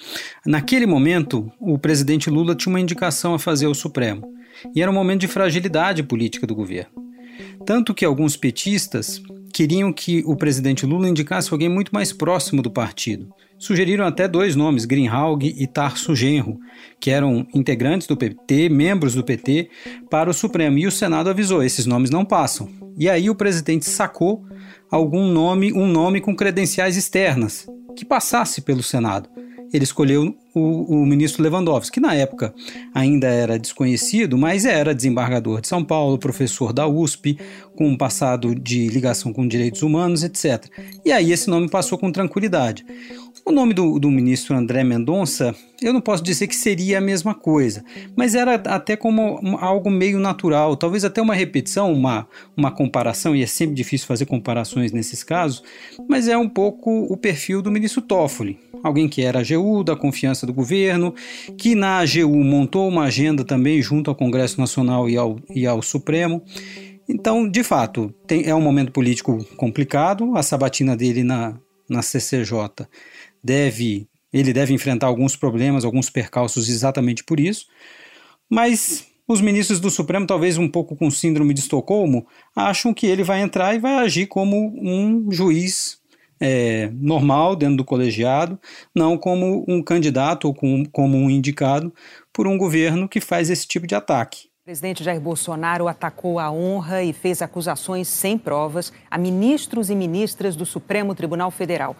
Naquele 0.46 0.86
momento, 0.86 1.50
o 1.58 1.76
presidente 1.76 2.30
Lula 2.30 2.54
tinha 2.54 2.72
uma 2.72 2.78
indicação 2.78 3.34
a 3.34 3.38
fazer 3.38 3.66
ao 3.66 3.74
Supremo. 3.74 4.32
E 4.72 4.80
era 4.80 4.88
um 4.88 4.94
momento 4.94 5.22
de 5.22 5.26
fragilidade 5.26 6.04
política 6.04 6.46
do 6.46 6.54
governo. 6.54 6.92
Tanto 7.66 7.92
que 7.92 8.04
alguns 8.04 8.36
petistas 8.36 9.20
queriam 9.52 9.92
que 9.92 10.22
o 10.24 10.36
presidente 10.36 10.86
Lula 10.86 11.08
indicasse 11.08 11.52
alguém 11.52 11.68
muito 11.68 11.92
mais 11.92 12.12
próximo 12.12 12.62
do 12.62 12.70
partido. 12.70 13.28
Sugeriram 13.58 14.06
até 14.06 14.28
dois 14.28 14.54
nomes, 14.54 14.84
Greenhalg 14.84 15.52
e 15.58 15.66
Tarso 15.66 16.14
Genro, 16.14 16.60
que 17.00 17.10
eram 17.10 17.44
integrantes 17.52 18.06
do 18.06 18.16
PT, 18.16 18.68
membros 18.68 19.16
do 19.16 19.24
PT, 19.24 19.68
para 20.08 20.30
o 20.30 20.32
Supremo. 20.32 20.78
E 20.78 20.86
o 20.86 20.92
Senado 20.92 21.28
avisou: 21.28 21.60
esses 21.60 21.86
nomes 21.86 22.08
não 22.08 22.24
passam. 22.24 22.68
E 22.96 23.08
aí 23.08 23.28
o 23.28 23.34
presidente 23.34 23.84
sacou 23.84 24.44
algum 24.90 25.26
nome, 25.26 25.72
um 25.72 25.86
nome 25.86 26.20
com 26.20 26.34
credenciais 26.34 26.96
externas, 26.96 27.66
que 27.96 28.04
passasse 28.04 28.60
pelo 28.60 28.82
Senado 28.82 29.28
ele 29.72 29.84
escolheu 29.84 30.34
o, 30.54 31.00
o, 31.00 31.06
ministro 31.06 31.42
Lewandowski, 31.42 31.94
que 31.94 32.00
na 32.00 32.14
época 32.14 32.54
ainda 32.94 33.28
era 33.28 33.58
desconhecido, 33.58 34.38
mas 34.38 34.64
era 34.64 34.94
desembargador 34.94 35.60
de 35.60 35.68
São 35.68 35.84
Paulo, 35.84 36.18
professor 36.18 36.72
da 36.72 36.86
USP, 36.86 37.38
com 37.76 37.86
um 37.86 37.96
passado 37.96 38.54
de 38.54 38.88
ligação 38.88 39.32
com 39.32 39.46
direitos 39.46 39.82
humanos, 39.82 40.22
etc. 40.24 40.66
E 41.04 41.12
aí 41.12 41.32
esse 41.32 41.48
nome 41.50 41.68
passou 41.68 41.98
com 41.98 42.10
tranquilidade. 42.10 42.84
O 43.48 43.50
nome 43.50 43.72
do, 43.72 43.98
do 43.98 44.10
ministro 44.10 44.54
André 44.54 44.84
Mendonça, 44.84 45.54
eu 45.80 45.90
não 45.90 46.02
posso 46.02 46.22
dizer 46.22 46.46
que 46.48 46.54
seria 46.54 46.98
a 46.98 47.00
mesma 47.00 47.34
coisa, 47.34 47.82
mas 48.14 48.34
era 48.34 48.56
até 48.56 48.94
como 48.94 49.40
algo 49.56 49.90
meio 49.90 50.18
natural, 50.18 50.76
talvez 50.76 51.02
até 51.02 51.22
uma 51.22 51.34
repetição, 51.34 51.90
uma, 51.90 52.28
uma 52.54 52.70
comparação, 52.70 53.34
e 53.34 53.42
é 53.42 53.46
sempre 53.46 53.74
difícil 53.74 54.06
fazer 54.06 54.26
comparações 54.26 54.92
nesses 54.92 55.24
casos, 55.24 55.62
mas 56.06 56.28
é 56.28 56.36
um 56.36 56.46
pouco 56.46 56.90
o 57.10 57.16
perfil 57.16 57.62
do 57.62 57.70
ministro 57.70 58.02
Toffoli, 58.02 58.58
alguém 58.82 59.08
que 59.08 59.22
era 59.22 59.40
AGU, 59.40 59.82
da 59.82 59.96
confiança 59.96 60.46
do 60.46 60.52
governo, 60.52 61.14
que 61.56 61.74
na 61.74 62.00
AGU 62.00 62.44
montou 62.44 62.86
uma 62.86 63.04
agenda 63.04 63.44
também 63.44 63.80
junto 63.80 64.10
ao 64.10 64.14
Congresso 64.14 64.60
Nacional 64.60 65.08
e 65.08 65.16
ao, 65.16 65.40
e 65.54 65.66
ao 65.66 65.80
Supremo. 65.80 66.42
Então, 67.08 67.48
de 67.48 67.64
fato, 67.64 68.12
tem, 68.26 68.44
é 68.44 68.54
um 68.54 68.60
momento 68.60 68.92
político 68.92 69.42
complicado, 69.56 70.36
a 70.36 70.42
sabatina 70.42 70.94
dele 70.94 71.22
na, 71.22 71.58
na 71.88 72.02
CCJ 72.02 72.86
deve 73.42 74.08
ele 74.32 74.52
deve 74.52 74.74
enfrentar 74.74 75.06
alguns 75.06 75.34
problemas, 75.34 75.84
alguns 75.84 76.10
percalços 76.10 76.68
exatamente 76.68 77.24
por 77.24 77.40
isso, 77.40 77.66
mas 78.48 79.06
os 79.26 79.40
ministros 79.40 79.78
do 79.78 79.90
Supremo, 79.90 80.26
talvez 80.26 80.56
um 80.56 80.68
pouco 80.68 80.96
com 80.96 81.10
síndrome 81.10 81.52
de 81.52 81.60
Estocolmo, 81.60 82.26
acham 82.56 82.94
que 82.94 83.06
ele 83.06 83.22
vai 83.22 83.40
entrar 83.40 83.74
e 83.74 83.78
vai 83.78 83.94
agir 83.96 84.26
como 84.26 84.72
um 84.80 85.30
juiz 85.30 85.98
é, 86.40 86.90
normal 86.94 87.54
dentro 87.54 87.76
do 87.76 87.84
colegiado, 87.84 88.58
não 88.94 89.18
como 89.18 89.64
um 89.68 89.82
candidato 89.82 90.46
ou 90.46 90.54
com, 90.54 90.84
como 90.86 91.18
um 91.18 91.28
indicado 91.28 91.92
por 92.32 92.46
um 92.46 92.56
governo 92.56 93.08
que 93.08 93.20
faz 93.20 93.50
esse 93.50 93.66
tipo 93.66 93.86
de 93.86 93.94
ataque. 93.94 94.48
O 94.62 94.64
presidente 94.64 95.02
Jair 95.02 95.20
Bolsonaro 95.20 95.88
atacou 95.88 96.38
a 96.38 96.50
honra 96.50 97.02
e 97.02 97.12
fez 97.12 97.42
acusações 97.42 98.06
sem 98.08 98.38
provas 98.38 98.92
a 99.10 99.18
ministros 99.18 99.90
e 99.90 99.94
ministras 99.94 100.54
do 100.54 100.66
Supremo 100.66 101.14
Tribunal 101.14 101.50
Federal. 101.50 101.96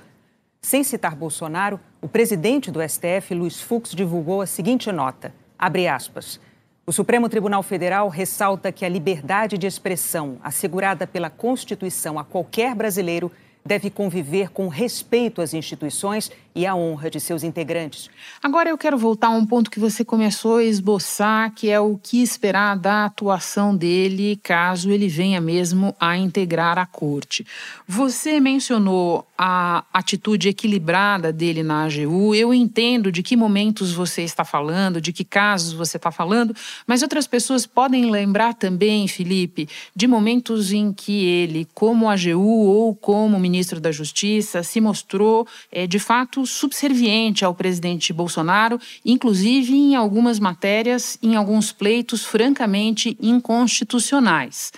Sem 0.69 0.85
citar 0.85 1.17
Bolsonaro, 1.17 1.81
o 1.99 2.07
presidente 2.07 2.71
do 2.71 2.87
STF, 2.87 3.33
Luiz 3.35 3.59
Fux, 3.59 3.93
divulgou 3.93 4.43
a 4.43 4.47
seguinte 4.47 4.93
nota: 4.93 5.33
abre 5.59 5.89
aspas. 5.89 6.39
O 6.87 6.93
Supremo 6.93 7.27
Tribunal 7.27 7.63
Federal 7.63 8.07
ressalta 8.11 8.71
que 8.71 8.85
a 8.85 8.89
liberdade 8.91 9.57
de 9.57 9.67
expressão 9.67 10.37
assegurada 10.43 11.07
pela 11.07 11.31
Constituição 11.31 12.19
a 12.19 12.25
qualquer 12.25 12.75
brasileiro 12.75 13.33
deve 13.65 13.91
conviver 13.91 14.51
com 14.51 14.69
respeito 14.69 15.41
às 15.43 15.53
instituições 15.55 16.31
e 16.55 16.67
à 16.67 16.75
honra 16.75 17.09
de 17.09 17.21
seus 17.21 17.45
integrantes. 17.45 18.11
Agora 18.43 18.69
eu 18.69 18.77
quero 18.77 18.99
voltar 18.99 19.29
a 19.29 19.31
um 19.31 19.47
ponto 19.47 19.71
que 19.71 19.79
você 19.79 20.05
começou 20.05 20.57
a 20.57 20.65
esboçar, 20.65 21.55
que 21.55 21.71
é 21.71 21.79
o 21.79 21.97
que 21.97 22.21
esperar 22.21 22.77
da 22.77 23.05
atuação 23.05 23.77
dele 23.77 24.41
caso 24.43 24.91
ele 24.91 25.07
venha 25.07 25.41
mesmo 25.41 25.95
a 26.01 26.17
integrar 26.17 26.77
a 26.77 26.85
corte. 26.85 27.47
Você 27.87 28.41
mencionou 28.41 29.25
a 29.39 29.85
atitude 29.93 30.49
equilibrada 30.49 31.33
dele 31.33 31.63
na 31.63 31.85
AGU. 31.85 32.35
Eu 32.35 32.53
entendo 32.53 33.13
de 33.13 33.23
que 33.23 33.37
momentos 33.37 33.93
você 33.93 34.23
está 34.23 34.45
falando, 34.45 35.01
de 35.01 35.13
que 35.13 35.25
casos 35.25 35.73
você 35.73 35.97
está 35.97 36.11
falando, 36.11 36.53
mas 36.85 37.03
outras 37.03 37.29
pessoas 37.29 37.65
podem 37.65 38.11
lembrar 38.11 38.55
também, 38.55 39.07
Felipe, 39.07 39.69
de 39.95 40.09
momentos 40.09 40.73
em 40.73 40.93
que 40.93 41.25
ele, 41.25 41.69
como 41.73 42.11
AGU 42.11 42.67
ou 42.67 42.97
como 42.97 43.39
ministro 43.49 43.81
da 43.81 43.91
Justiça, 43.91 44.63
se 44.63 44.79
mostrou 44.81 45.47
é, 45.73 45.87
de 45.87 45.99
fato 45.99 46.47
subserviente 46.47 47.45
ao 47.45 47.55
presidente 47.55 48.13
Bolsonaro, 48.13 48.79
inclusive 49.05 49.73
em 49.73 49.97
algumas 49.97 50.39
matérias, 50.39 51.17
em 51.23 51.35
alguns 51.35 51.73
pleitos 51.73 52.25
francamente 52.25 53.17
inconstitucionais. 53.21 54.71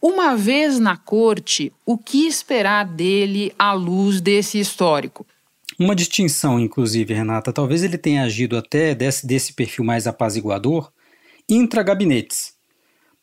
Uma 0.00 0.36
vez 0.36 0.78
na 0.78 0.96
corte, 0.96 1.72
o 1.84 1.98
que 1.98 2.26
esperar 2.26 2.84
dele 2.86 3.52
à 3.58 3.72
luz 3.72 4.20
desse 4.20 4.60
histórico? 4.60 5.26
Uma 5.78 5.96
distinção, 5.96 6.60
inclusive, 6.60 7.12
Renata, 7.12 7.52
talvez 7.52 7.82
ele 7.82 7.98
tenha 7.98 8.22
agido 8.22 8.56
até 8.56 8.94
desse, 8.94 9.26
desse 9.26 9.52
perfil 9.52 9.84
mais 9.84 10.06
apaziguador 10.06 10.92
intra-gabinetes. 11.48 12.53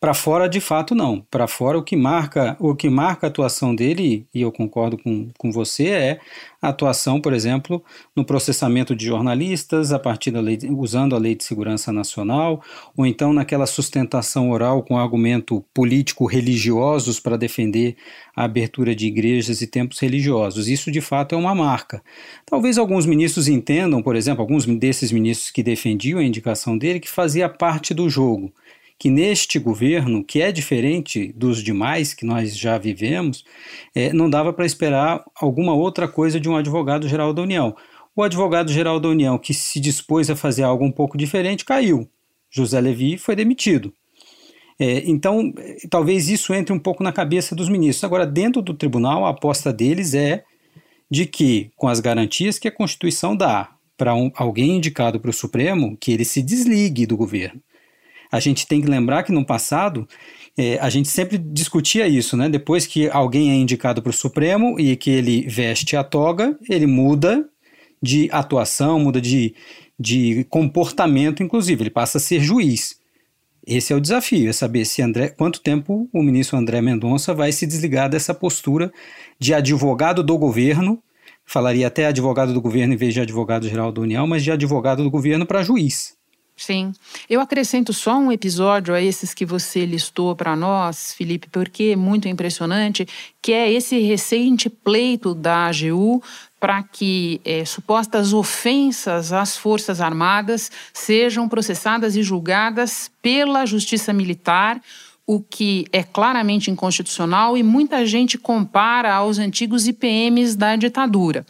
Para 0.02 0.14
fora, 0.14 0.48
de 0.48 0.60
fato, 0.60 0.96
não. 0.96 1.20
Para 1.30 1.46
fora, 1.46 1.78
o 1.78 1.82
que 1.84 1.94
marca 1.94 2.56
o 2.58 2.74
que 2.74 2.90
marca 2.90 3.24
a 3.24 3.30
atuação 3.30 3.72
dele, 3.72 4.26
e 4.34 4.40
eu 4.40 4.50
concordo 4.50 4.98
com, 4.98 5.28
com 5.38 5.52
você, 5.52 5.90
é 5.90 6.20
a 6.60 6.70
atuação, 6.70 7.20
por 7.20 7.32
exemplo, 7.32 7.80
no 8.16 8.24
processamento 8.24 8.96
de 8.96 9.06
jornalistas 9.06 9.92
a 9.92 10.00
partir 10.00 10.32
da 10.32 10.40
lei, 10.40 10.58
usando 10.70 11.14
a 11.14 11.20
Lei 11.20 11.36
de 11.36 11.44
Segurança 11.44 11.92
Nacional, 11.92 12.60
ou 12.96 13.06
então 13.06 13.32
naquela 13.32 13.64
sustentação 13.64 14.50
oral 14.50 14.82
com 14.82 14.98
argumento 14.98 15.64
político 15.72 16.26
religiosos 16.26 17.20
para 17.20 17.36
defender 17.36 17.94
a 18.34 18.42
abertura 18.42 18.96
de 18.96 19.06
igrejas 19.06 19.62
e 19.62 19.68
templos 19.68 20.00
religiosos. 20.00 20.66
Isso, 20.66 20.90
de 20.90 21.00
fato, 21.00 21.36
é 21.36 21.38
uma 21.38 21.54
marca. 21.54 22.02
Talvez 22.44 22.76
alguns 22.76 23.06
ministros 23.06 23.46
entendam, 23.46 24.02
por 24.02 24.16
exemplo, 24.16 24.42
alguns 24.42 24.66
desses 24.66 25.12
ministros 25.12 25.52
que 25.52 25.62
defendiam 25.62 26.18
a 26.18 26.24
indicação 26.24 26.76
dele, 26.76 26.98
que 26.98 27.08
fazia 27.08 27.48
parte 27.48 27.94
do 27.94 28.10
jogo 28.10 28.52
que 28.98 29.10
neste 29.10 29.58
governo, 29.58 30.24
que 30.24 30.40
é 30.40 30.52
diferente 30.52 31.32
dos 31.36 31.62
demais 31.62 32.14
que 32.14 32.24
nós 32.24 32.56
já 32.56 32.78
vivemos, 32.78 33.44
é, 33.94 34.12
não 34.12 34.30
dava 34.30 34.52
para 34.52 34.66
esperar 34.66 35.24
alguma 35.34 35.74
outra 35.74 36.06
coisa 36.06 36.38
de 36.38 36.48
um 36.48 36.56
advogado-geral 36.56 37.32
da 37.32 37.42
União. 37.42 37.74
O 38.14 38.22
advogado-geral 38.22 39.00
da 39.00 39.08
União, 39.08 39.38
que 39.38 39.54
se 39.54 39.80
dispôs 39.80 40.30
a 40.30 40.36
fazer 40.36 40.62
algo 40.62 40.84
um 40.84 40.92
pouco 40.92 41.16
diferente, 41.16 41.64
caiu. 41.64 42.08
José 42.50 42.80
Levi 42.80 43.16
foi 43.16 43.34
demitido. 43.34 43.92
É, 44.78 45.02
então, 45.08 45.52
talvez 45.88 46.28
isso 46.28 46.52
entre 46.52 46.72
um 46.72 46.78
pouco 46.78 47.02
na 47.02 47.12
cabeça 47.12 47.54
dos 47.54 47.68
ministros. 47.68 48.04
Agora, 48.04 48.26
dentro 48.26 48.60
do 48.60 48.74
tribunal, 48.74 49.24
a 49.24 49.30
aposta 49.30 49.72
deles 49.72 50.14
é 50.14 50.44
de 51.10 51.26
que, 51.26 51.70
com 51.76 51.88
as 51.88 52.00
garantias 52.00 52.58
que 52.58 52.68
a 52.68 52.72
Constituição 52.72 53.36
dá 53.36 53.70
para 53.96 54.14
um, 54.14 54.30
alguém 54.34 54.76
indicado 54.76 55.20
para 55.20 55.30
o 55.30 55.32
Supremo, 55.32 55.96
que 56.00 56.10
ele 56.10 56.24
se 56.24 56.42
desligue 56.42 57.06
do 57.06 57.16
governo. 57.16 57.60
A 58.32 58.40
gente 58.40 58.66
tem 58.66 58.80
que 58.80 58.88
lembrar 58.88 59.22
que 59.22 59.30
no 59.30 59.44
passado 59.44 60.08
é, 60.56 60.78
a 60.80 60.88
gente 60.88 61.08
sempre 61.08 61.36
discutia 61.36 62.08
isso, 62.08 62.34
né? 62.34 62.48
Depois 62.48 62.86
que 62.86 63.10
alguém 63.10 63.50
é 63.50 63.54
indicado 63.54 64.00
para 64.00 64.08
o 64.08 64.12
Supremo 64.12 64.80
e 64.80 64.96
que 64.96 65.10
ele 65.10 65.46
veste 65.46 65.96
a 65.96 66.02
toga, 66.02 66.58
ele 66.68 66.86
muda 66.86 67.46
de 68.02 68.28
atuação, 68.32 68.98
muda 68.98 69.20
de, 69.20 69.54
de 70.00 70.44
comportamento, 70.50 71.42
inclusive, 71.42 71.82
ele 71.82 71.90
passa 71.90 72.16
a 72.16 72.20
ser 72.20 72.40
juiz. 72.40 73.00
Esse 73.64 73.92
é 73.92 73.96
o 73.96 74.00
desafio, 74.00 74.48
é 74.48 74.52
saber 74.52 74.84
se 74.84 75.02
André, 75.02 75.28
quanto 75.28 75.60
tempo 75.60 76.08
o 76.12 76.22
ministro 76.22 76.58
André 76.58 76.80
Mendonça 76.80 77.32
vai 77.32 77.52
se 77.52 77.64
desligar 77.64 78.10
dessa 78.10 78.34
postura 78.34 78.92
de 79.38 79.54
advogado 79.54 80.22
do 80.22 80.36
governo, 80.36 81.00
falaria 81.44 81.86
até 81.86 82.06
advogado 82.06 82.52
do 82.52 82.60
governo 82.60 82.94
em 82.94 82.96
vez 82.96 83.14
de 83.14 83.20
advogado 83.20 83.68
geral 83.68 83.92
da 83.92 84.00
União, 84.00 84.26
mas 84.26 84.42
de 84.42 84.50
advogado 84.50 85.04
do 85.04 85.10
governo 85.10 85.46
para 85.46 85.62
juiz. 85.62 86.16
Sim. 86.56 86.92
Eu 87.28 87.40
acrescento 87.40 87.92
só 87.92 88.16
um 88.16 88.30
episódio 88.30 88.94
a 88.94 89.00
esses 89.00 89.34
que 89.34 89.44
você 89.44 89.84
listou 89.84 90.36
para 90.36 90.54
nós, 90.54 91.12
Felipe, 91.14 91.48
porque 91.50 91.90
é 91.92 91.96
muito 91.96 92.28
impressionante, 92.28 93.06
que 93.40 93.52
é 93.52 93.72
esse 93.72 93.98
recente 93.98 94.68
pleito 94.68 95.34
da 95.34 95.66
AGU 95.66 96.22
para 96.60 96.80
que 96.82 97.40
é, 97.44 97.64
supostas 97.64 98.32
ofensas 98.32 99.32
às 99.32 99.56
Forças 99.56 100.00
Armadas 100.00 100.70
sejam 100.92 101.48
processadas 101.48 102.14
e 102.14 102.22
julgadas 102.22 103.10
pela 103.20 103.66
Justiça 103.66 104.12
Militar 104.12 104.80
o 105.26 105.40
que 105.40 105.86
é 105.92 106.02
claramente 106.02 106.70
inconstitucional 106.70 107.56
e 107.56 107.62
muita 107.62 108.04
gente 108.04 108.36
compara 108.36 109.14
aos 109.14 109.38
antigos 109.38 109.86
IPMs 109.86 110.56
da 110.56 110.74
ditadura. 110.74 111.46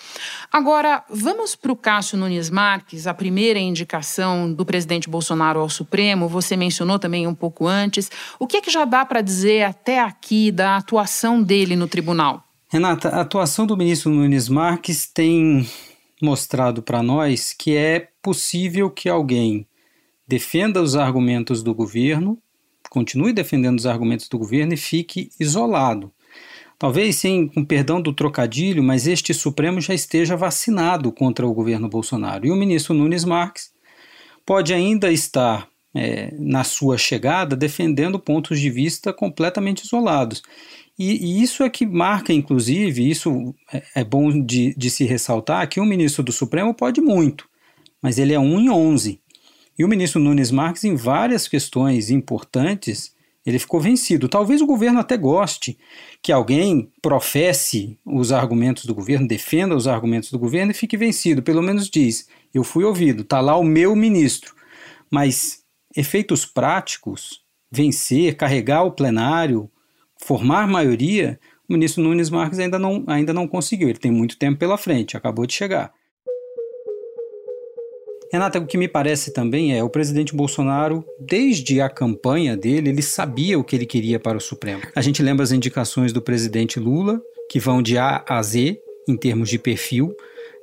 Agora, 0.52 1.02
vamos 1.08 1.56
para 1.56 1.72
o 1.72 1.76
Cássio 1.76 2.18
Nunes 2.18 2.50
Marques, 2.50 3.06
a 3.06 3.14
primeira 3.14 3.58
indicação 3.58 4.52
do 4.52 4.64
presidente 4.64 5.08
Bolsonaro 5.08 5.60
ao 5.60 5.70
Supremo, 5.70 6.28
você 6.28 6.56
mencionou 6.56 6.98
também 6.98 7.26
um 7.26 7.34
pouco 7.34 7.66
antes. 7.66 8.10
O 8.38 8.46
que 8.46 8.58
é 8.58 8.60
que 8.60 8.70
já 8.70 8.84
dá 8.84 9.04
para 9.04 9.22
dizer 9.22 9.62
até 9.62 10.00
aqui 10.00 10.52
da 10.52 10.76
atuação 10.76 11.42
dele 11.42 11.74
no 11.74 11.88
tribunal? 11.88 12.44
Renata, 12.68 13.08
a 13.08 13.20
atuação 13.22 13.66
do 13.66 13.76
ministro 13.76 14.10
Nunes 14.10 14.48
Marques 14.48 15.06
tem 15.06 15.66
mostrado 16.20 16.82
para 16.82 17.02
nós 17.02 17.52
que 17.52 17.74
é 17.74 18.08
possível 18.22 18.88
que 18.88 19.08
alguém 19.08 19.66
defenda 20.28 20.80
os 20.80 20.94
argumentos 20.94 21.62
do 21.62 21.74
governo 21.74 22.38
continue 22.92 23.32
defendendo 23.32 23.78
os 23.78 23.86
argumentos 23.86 24.28
do 24.28 24.38
governo 24.38 24.74
e 24.74 24.76
fique 24.76 25.30
isolado. 25.40 26.12
Talvez, 26.78 27.16
sem 27.16 27.48
com 27.48 27.64
perdão 27.64 28.02
do 28.02 28.12
trocadilho, 28.12 28.82
mas 28.82 29.06
este 29.06 29.32
Supremo 29.32 29.80
já 29.80 29.94
esteja 29.94 30.36
vacinado 30.36 31.10
contra 31.10 31.46
o 31.46 31.54
governo 31.54 31.88
Bolsonaro. 31.88 32.46
E 32.46 32.50
o 32.50 32.56
ministro 32.56 32.92
Nunes 32.92 33.24
Marques 33.24 33.72
pode 34.44 34.74
ainda 34.74 35.10
estar, 35.10 35.66
é, 35.94 36.34
na 36.38 36.64
sua 36.64 36.98
chegada, 36.98 37.56
defendendo 37.56 38.18
pontos 38.18 38.60
de 38.60 38.68
vista 38.68 39.10
completamente 39.10 39.84
isolados. 39.86 40.42
E, 40.98 41.12
e, 41.12 41.42
isso 41.42 41.62
é 41.62 41.70
que 41.70 41.86
marca, 41.86 42.30
inclusive, 42.30 43.08
isso 43.08 43.54
é, 43.72 43.82
é 43.94 44.04
bom 44.04 44.44
de, 44.44 44.74
de, 44.76 44.90
se 44.90 45.04
ressaltar, 45.04 45.66
que 45.66 45.80
o 45.80 45.86
ministro 45.86 46.22
do 46.22 46.32
Supremo 46.32 46.74
pode 46.74 47.00
muito, 47.00 47.48
mas 48.02 48.18
ele 48.18 48.34
é 48.34 48.38
um 48.38 48.60
em 48.60 48.68
onze. 48.68 49.18
E 49.78 49.84
o 49.84 49.88
ministro 49.88 50.20
Nunes 50.20 50.50
Marques, 50.50 50.84
em 50.84 50.94
várias 50.94 51.48
questões 51.48 52.10
importantes, 52.10 53.14
ele 53.44 53.58
ficou 53.58 53.80
vencido. 53.80 54.28
Talvez 54.28 54.60
o 54.60 54.66
governo 54.66 55.00
até 55.00 55.16
goste 55.16 55.78
que 56.22 56.30
alguém 56.30 56.90
professe 57.00 57.98
os 58.04 58.30
argumentos 58.30 58.84
do 58.84 58.94
governo, 58.94 59.26
defenda 59.26 59.74
os 59.74 59.88
argumentos 59.88 60.30
do 60.30 60.38
governo 60.38 60.70
e 60.70 60.74
fique 60.74 60.96
vencido. 60.96 61.42
Pelo 61.42 61.62
menos 61.62 61.88
diz: 61.88 62.28
eu 62.54 62.62
fui 62.62 62.84
ouvido, 62.84 63.22
está 63.22 63.40
lá 63.40 63.56
o 63.56 63.64
meu 63.64 63.96
ministro. 63.96 64.54
Mas 65.10 65.62
efeitos 65.96 66.46
práticos, 66.46 67.42
vencer, 67.70 68.36
carregar 68.36 68.84
o 68.84 68.92
plenário, 68.92 69.70
formar 70.16 70.68
maioria, 70.68 71.38
o 71.68 71.72
ministro 71.72 72.02
Nunes 72.02 72.30
Marques 72.30 72.58
ainda 72.58 72.78
não, 72.78 73.04
ainda 73.06 73.32
não 73.32 73.48
conseguiu. 73.48 73.88
Ele 73.88 73.98
tem 73.98 74.10
muito 74.10 74.38
tempo 74.38 74.58
pela 74.58 74.78
frente, 74.78 75.16
acabou 75.16 75.46
de 75.46 75.54
chegar. 75.54 75.92
Renata, 78.32 78.58
o 78.58 78.66
que 78.66 78.78
me 78.78 78.88
parece 78.88 79.30
também 79.30 79.76
é 79.76 79.84
o 79.84 79.90
presidente 79.90 80.34
Bolsonaro, 80.34 81.04
desde 81.20 81.82
a 81.82 81.90
campanha 81.90 82.56
dele, 82.56 82.88
ele 82.88 83.02
sabia 83.02 83.58
o 83.58 83.64
que 83.64 83.76
ele 83.76 83.84
queria 83.84 84.18
para 84.18 84.38
o 84.38 84.40
Supremo. 84.40 84.80
A 84.94 85.02
gente 85.02 85.22
lembra 85.22 85.44
as 85.44 85.52
indicações 85.52 86.14
do 86.14 86.22
presidente 86.22 86.80
Lula, 86.80 87.20
que 87.50 87.60
vão 87.60 87.82
de 87.82 87.98
A 87.98 88.24
a 88.26 88.42
Z 88.42 88.80
em 89.06 89.18
termos 89.18 89.50
de 89.50 89.58
perfil, 89.58 90.16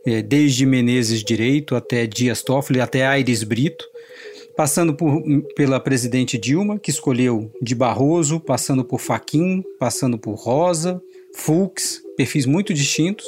é, 0.03 0.19
desde 0.23 0.65
Menezes 0.65 1.23
Direito 1.23 1.75
até 1.75 2.07
Dias 2.07 2.41
Toffoli, 2.41 2.81
até 2.81 3.05
Aires 3.05 3.43
Brito, 3.43 3.85
passando 4.57 4.95
por, 4.95 5.21
pela 5.55 5.79
presidente 5.79 6.39
Dilma, 6.39 6.79
que 6.79 6.89
escolheu 6.89 7.51
de 7.61 7.75
Barroso, 7.75 8.39
passando 8.39 8.83
por 8.83 8.99
Faquim, 8.99 9.63
passando 9.77 10.17
por 10.17 10.33
Rosa, 10.33 10.99
Fux, 11.35 12.01
perfis 12.17 12.47
muito 12.47 12.73
distintos. 12.73 13.27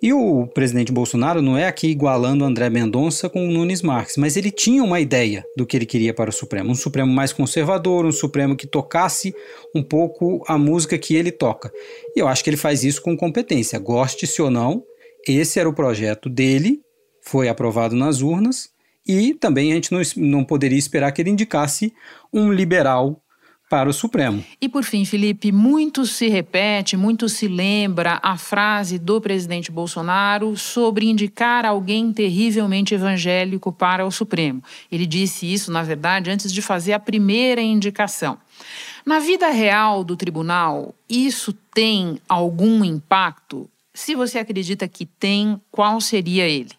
E 0.00 0.12
o 0.12 0.46
presidente 0.46 0.92
Bolsonaro 0.92 1.42
não 1.42 1.58
é 1.58 1.66
aqui 1.66 1.88
igualando 1.88 2.44
André 2.44 2.70
Mendonça 2.70 3.28
com 3.28 3.48
o 3.48 3.50
Nunes 3.50 3.82
Marques, 3.82 4.16
mas 4.16 4.36
ele 4.36 4.52
tinha 4.52 4.82
uma 4.84 5.00
ideia 5.00 5.44
do 5.56 5.66
que 5.66 5.76
ele 5.76 5.86
queria 5.86 6.14
para 6.14 6.30
o 6.30 6.32
Supremo. 6.32 6.70
Um 6.70 6.74
Supremo 6.74 7.12
mais 7.12 7.32
conservador, 7.32 8.06
um 8.06 8.12
Supremo 8.12 8.56
que 8.56 8.66
tocasse 8.66 9.34
um 9.74 9.82
pouco 9.82 10.44
a 10.46 10.56
música 10.56 10.96
que 10.96 11.16
ele 11.16 11.32
toca. 11.32 11.72
E 12.14 12.20
eu 12.20 12.28
acho 12.28 12.44
que 12.44 12.50
ele 12.50 12.56
faz 12.56 12.84
isso 12.84 13.02
com 13.02 13.16
competência. 13.16 13.76
Goste-se 13.80 14.40
ou 14.40 14.50
não, 14.50 14.84
esse 15.26 15.58
era 15.58 15.68
o 15.68 15.74
projeto 15.74 16.28
dele, 16.28 16.80
foi 17.20 17.48
aprovado 17.48 17.96
nas 17.96 18.20
urnas, 18.20 18.68
e 19.06 19.34
também 19.34 19.72
a 19.72 19.74
gente 19.74 19.90
não, 19.90 20.00
não 20.16 20.44
poderia 20.44 20.78
esperar 20.78 21.10
que 21.10 21.20
ele 21.20 21.30
indicasse 21.30 21.92
um 22.32 22.52
liberal 22.52 23.20
para 23.68 23.88
o 23.88 23.92
Supremo. 23.92 24.44
E 24.60 24.68
por 24.68 24.82
fim, 24.82 25.04
Felipe, 25.04 25.52
muito 25.52 26.06
se 26.06 26.28
repete, 26.28 26.96
muito 26.96 27.28
se 27.28 27.46
lembra 27.46 28.18
a 28.22 28.36
frase 28.36 28.98
do 28.98 29.20
presidente 29.20 29.70
Bolsonaro 29.70 30.56
sobre 30.56 31.06
indicar 31.06 31.64
alguém 31.64 32.12
terrivelmente 32.12 32.94
evangélico 32.94 33.70
para 33.70 34.06
o 34.06 34.10
Supremo. 34.10 34.62
Ele 34.90 35.06
disse 35.06 35.52
isso, 35.52 35.70
na 35.70 35.82
verdade, 35.82 36.30
antes 36.30 36.52
de 36.52 36.62
fazer 36.62 36.92
a 36.92 36.98
primeira 36.98 37.60
indicação. 37.60 38.38
Na 39.04 39.18
vida 39.18 39.48
real 39.48 40.02
do 40.04 40.16
tribunal, 40.16 40.94
isso 41.08 41.52
tem 41.74 42.18
algum 42.28 42.84
impacto? 42.84 43.68
Se 43.94 44.14
você 44.14 44.38
acredita 44.38 44.86
que 44.86 45.06
tem, 45.06 45.60
qual 45.70 46.00
seria 46.00 46.46
ele? 46.46 46.70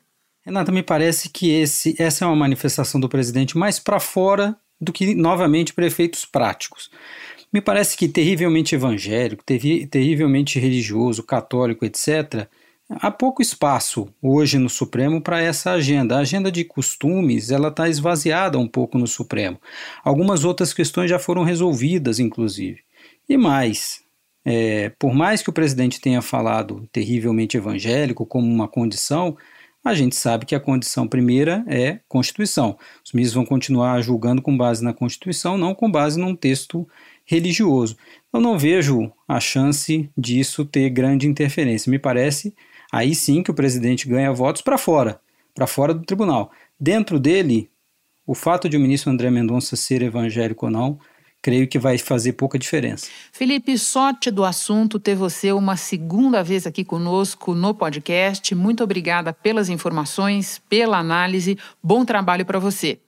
Renata, 0.45 0.71
me 0.71 0.81
parece 0.81 1.29
que 1.29 1.51
esse, 1.51 1.95
essa 2.01 2.23
é 2.23 2.27
uma 2.27 2.35
manifestação 2.35 2.99
do 2.99 3.09
presidente 3.09 3.57
mais 3.57 3.77
para 3.77 3.99
fora 3.99 4.55
do 4.79 4.93
que, 4.93 5.13
novamente, 5.15 5.73
prefeitos 5.73 6.25
práticos. 6.25 6.89
Me 7.51 7.61
parece 7.61 7.97
que 7.97 8.07
terrivelmente 8.07 8.75
evangélico, 8.75 9.43
terri 9.43 9.87
terrivelmente 9.87 10.59
religioso, 10.59 11.23
católico, 11.23 11.83
etc., 11.83 12.47
há 12.89 13.11
pouco 13.11 13.41
espaço 13.41 14.07
hoje 14.21 14.57
no 14.57 14.69
Supremo 14.69 15.21
para 15.21 15.41
essa 15.41 15.71
agenda. 15.71 16.15
A 16.15 16.19
agenda 16.19 16.51
de 16.51 16.63
costumes 16.63 17.51
ela 17.51 17.69
está 17.69 17.89
esvaziada 17.89 18.57
um 18.57 18.67
pouco 18.67 18.97
no 18.97 19.07
Supremo. 19.07 19.59
Algumas 20.03 20.43
outras 20.43 20.73
questões 20.73 21.09
já 21.09 21.19
foram 21.19 21.43
resolvidas, 21.43 22.19
inclusive. 22.19 22.81
E 23.27 23.37
mais, 23.37 24.01
é, 24.45 24.89
por 24.97 25.13
mais 25.13 25.41
que 25.41 25.49
o 25.49 25.53
presidente 25.53 26.01
tenha 26.01 26.21
falado 26.21 26.87
terrivelmente 26.91 27.57
evangélico 27.57 28.25
como 28.25 28.47
uma 28.47 28.67
condição, 28.67 29.37
a 29.83 29.93
gente 29.93 30.15
sabe 30.15 30.45
que 30.45 30.55
a 30.55 30.59
condição 30.59 31.07
primeira 31.07 31.63
é 31.67 31.99
Constituição. 32.07 32.77
Os 33.03 33.13
ministros 33.13 33.35
vão 33.35 33.45
continuar 33.45 34.01
julgando 34.01 34.41
com 34.41 34.55
base 34.55 34.83
na 34.83 34.93
Constituição, 34.93 35.57
não 35.57 35.73
com 35.73 35.89
base 35.89 36.19
num 36.19 36.35
texto 36.35 36.87
religioso. 37.25 37.95
Eu 38.33 38.41
não 38.41 38.57
vejo 38.57 39.11
a 39.27 39.39
chance 39.39 40.09
disso 40.17 40.65
ter 40.65 40.89
grande 40.89 41.27
interferência. 41.27 41.89
Me 41.89 41.97
parece 41.97 42.53
aí 42.91 43.15
sim 43.15 43.41
que 43.41 43.51
o 43.51 43.53
presidente 43.53 44.07
ganha 44.07 44.33
votos 44.33 44.61
para 44.61 44.77
fora, 44.77 45.21
para 45.53 45.67
fora 45.67 45.93
do 45.93 46.05
tribunal. 46.05 46.51
Dentro 46.79 47.19
dele, 47.19 47.69
o 48.25 48.35
fato 48.35 48.67
de 48.67 48.77
o 48.77 48.79
ministro 48.79 49.11
André 49.11 49.29
Mendonça 49.31 49.75
ser 49.75 50.01
evangélico 50.01 50.65
ou 50.65 50.71
não 50.71 50.99
creio 51.41 51.67
que 51.67 51.79
vai 51.79 51.97
fazer 51.97 52.33
pouca 52.33 52.59
diferença. 52.59 53.07
Felipe, 53.31 53.77
sorte 53.77 54.29
do 54.31 54.43
assunto 54.43 54.99
ter 54.99 55.15
você 55.15 55.51
uma 55.51 55.77
segunda 55.77 56.43
vez 56.43 56.67
aqui 56.67 56.83
conosco 56.83 57.53
no 57.53 57.73
podcast. 57.73 58.53
Muito 58.55 58.83
obrigada 58.83 59.33
pelas 59.33 59.69
informações, 59.69 60.61
pela 60.69 60.97
análise. 60.97 61.57
Bom 61.81 62.03
trabalho 62.05 62.45
para 62.45 62.59
você. 62.59 62.99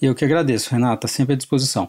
Eu 0.00 0.14
que 0.14 0.24
agradeço, 0.24 0.70
Renata, 0.70 1.06
sempre 1.06 1.34
à 1.34 1.36
disposição. 1.36 1.88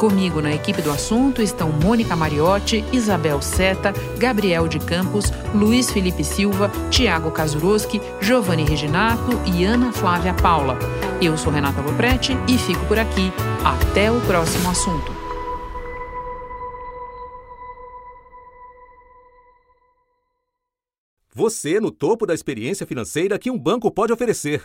Comigo 0.00 0.40
na 0.40 0.50
equipe 0.50 0.80
do 0.80 0.90
assunto 0.90 1.42
estão 1.42 1.70
Mônica 1.70 2.16
Mariotti, 2.16 2.82
Isabel 2.90 3.42
Seta, 3.42 3.92
Gabriel 4.16 4.66
de 4.66 4.78
Campos, 4.78 5.26
Luiz 5.54 5.90
Felipe 5.90 6.24
Silva, 6.24 6.72
Tiago 6.90 7.30
Kazuroski, 7.30 8.00
Giovanni 8.18 8.64
Reginato 8.64 9.32
e 9.44 9.62
Ana 9.62 9.92
Flávia 9.92 10.32
Paula. 10.32 10.78
Eu 11.20 11.36
sou 11.36 11.52
Renata 11.52 11.82
Loprete 11.82 12.32
e 12.48 12.56
fico 12.56 12.82
por 12.86 12.98
aqui. 12.98 13.30
Até 13.62 14.10
o 14.10 14.18
próximo 14.22 14.70
assunto. 14.70 15.12
Você 21.34 21.78
no 21.78 21.90
topo 21.90 22.24
da 22.24 22.32
experiência 22.32 22.86
financeira 22.86 23.38
que 23.38 23.50
um 23.50 23.58
banco 23.58 23.90
pode 23.90 24.14
oferecer. 24.14 24.64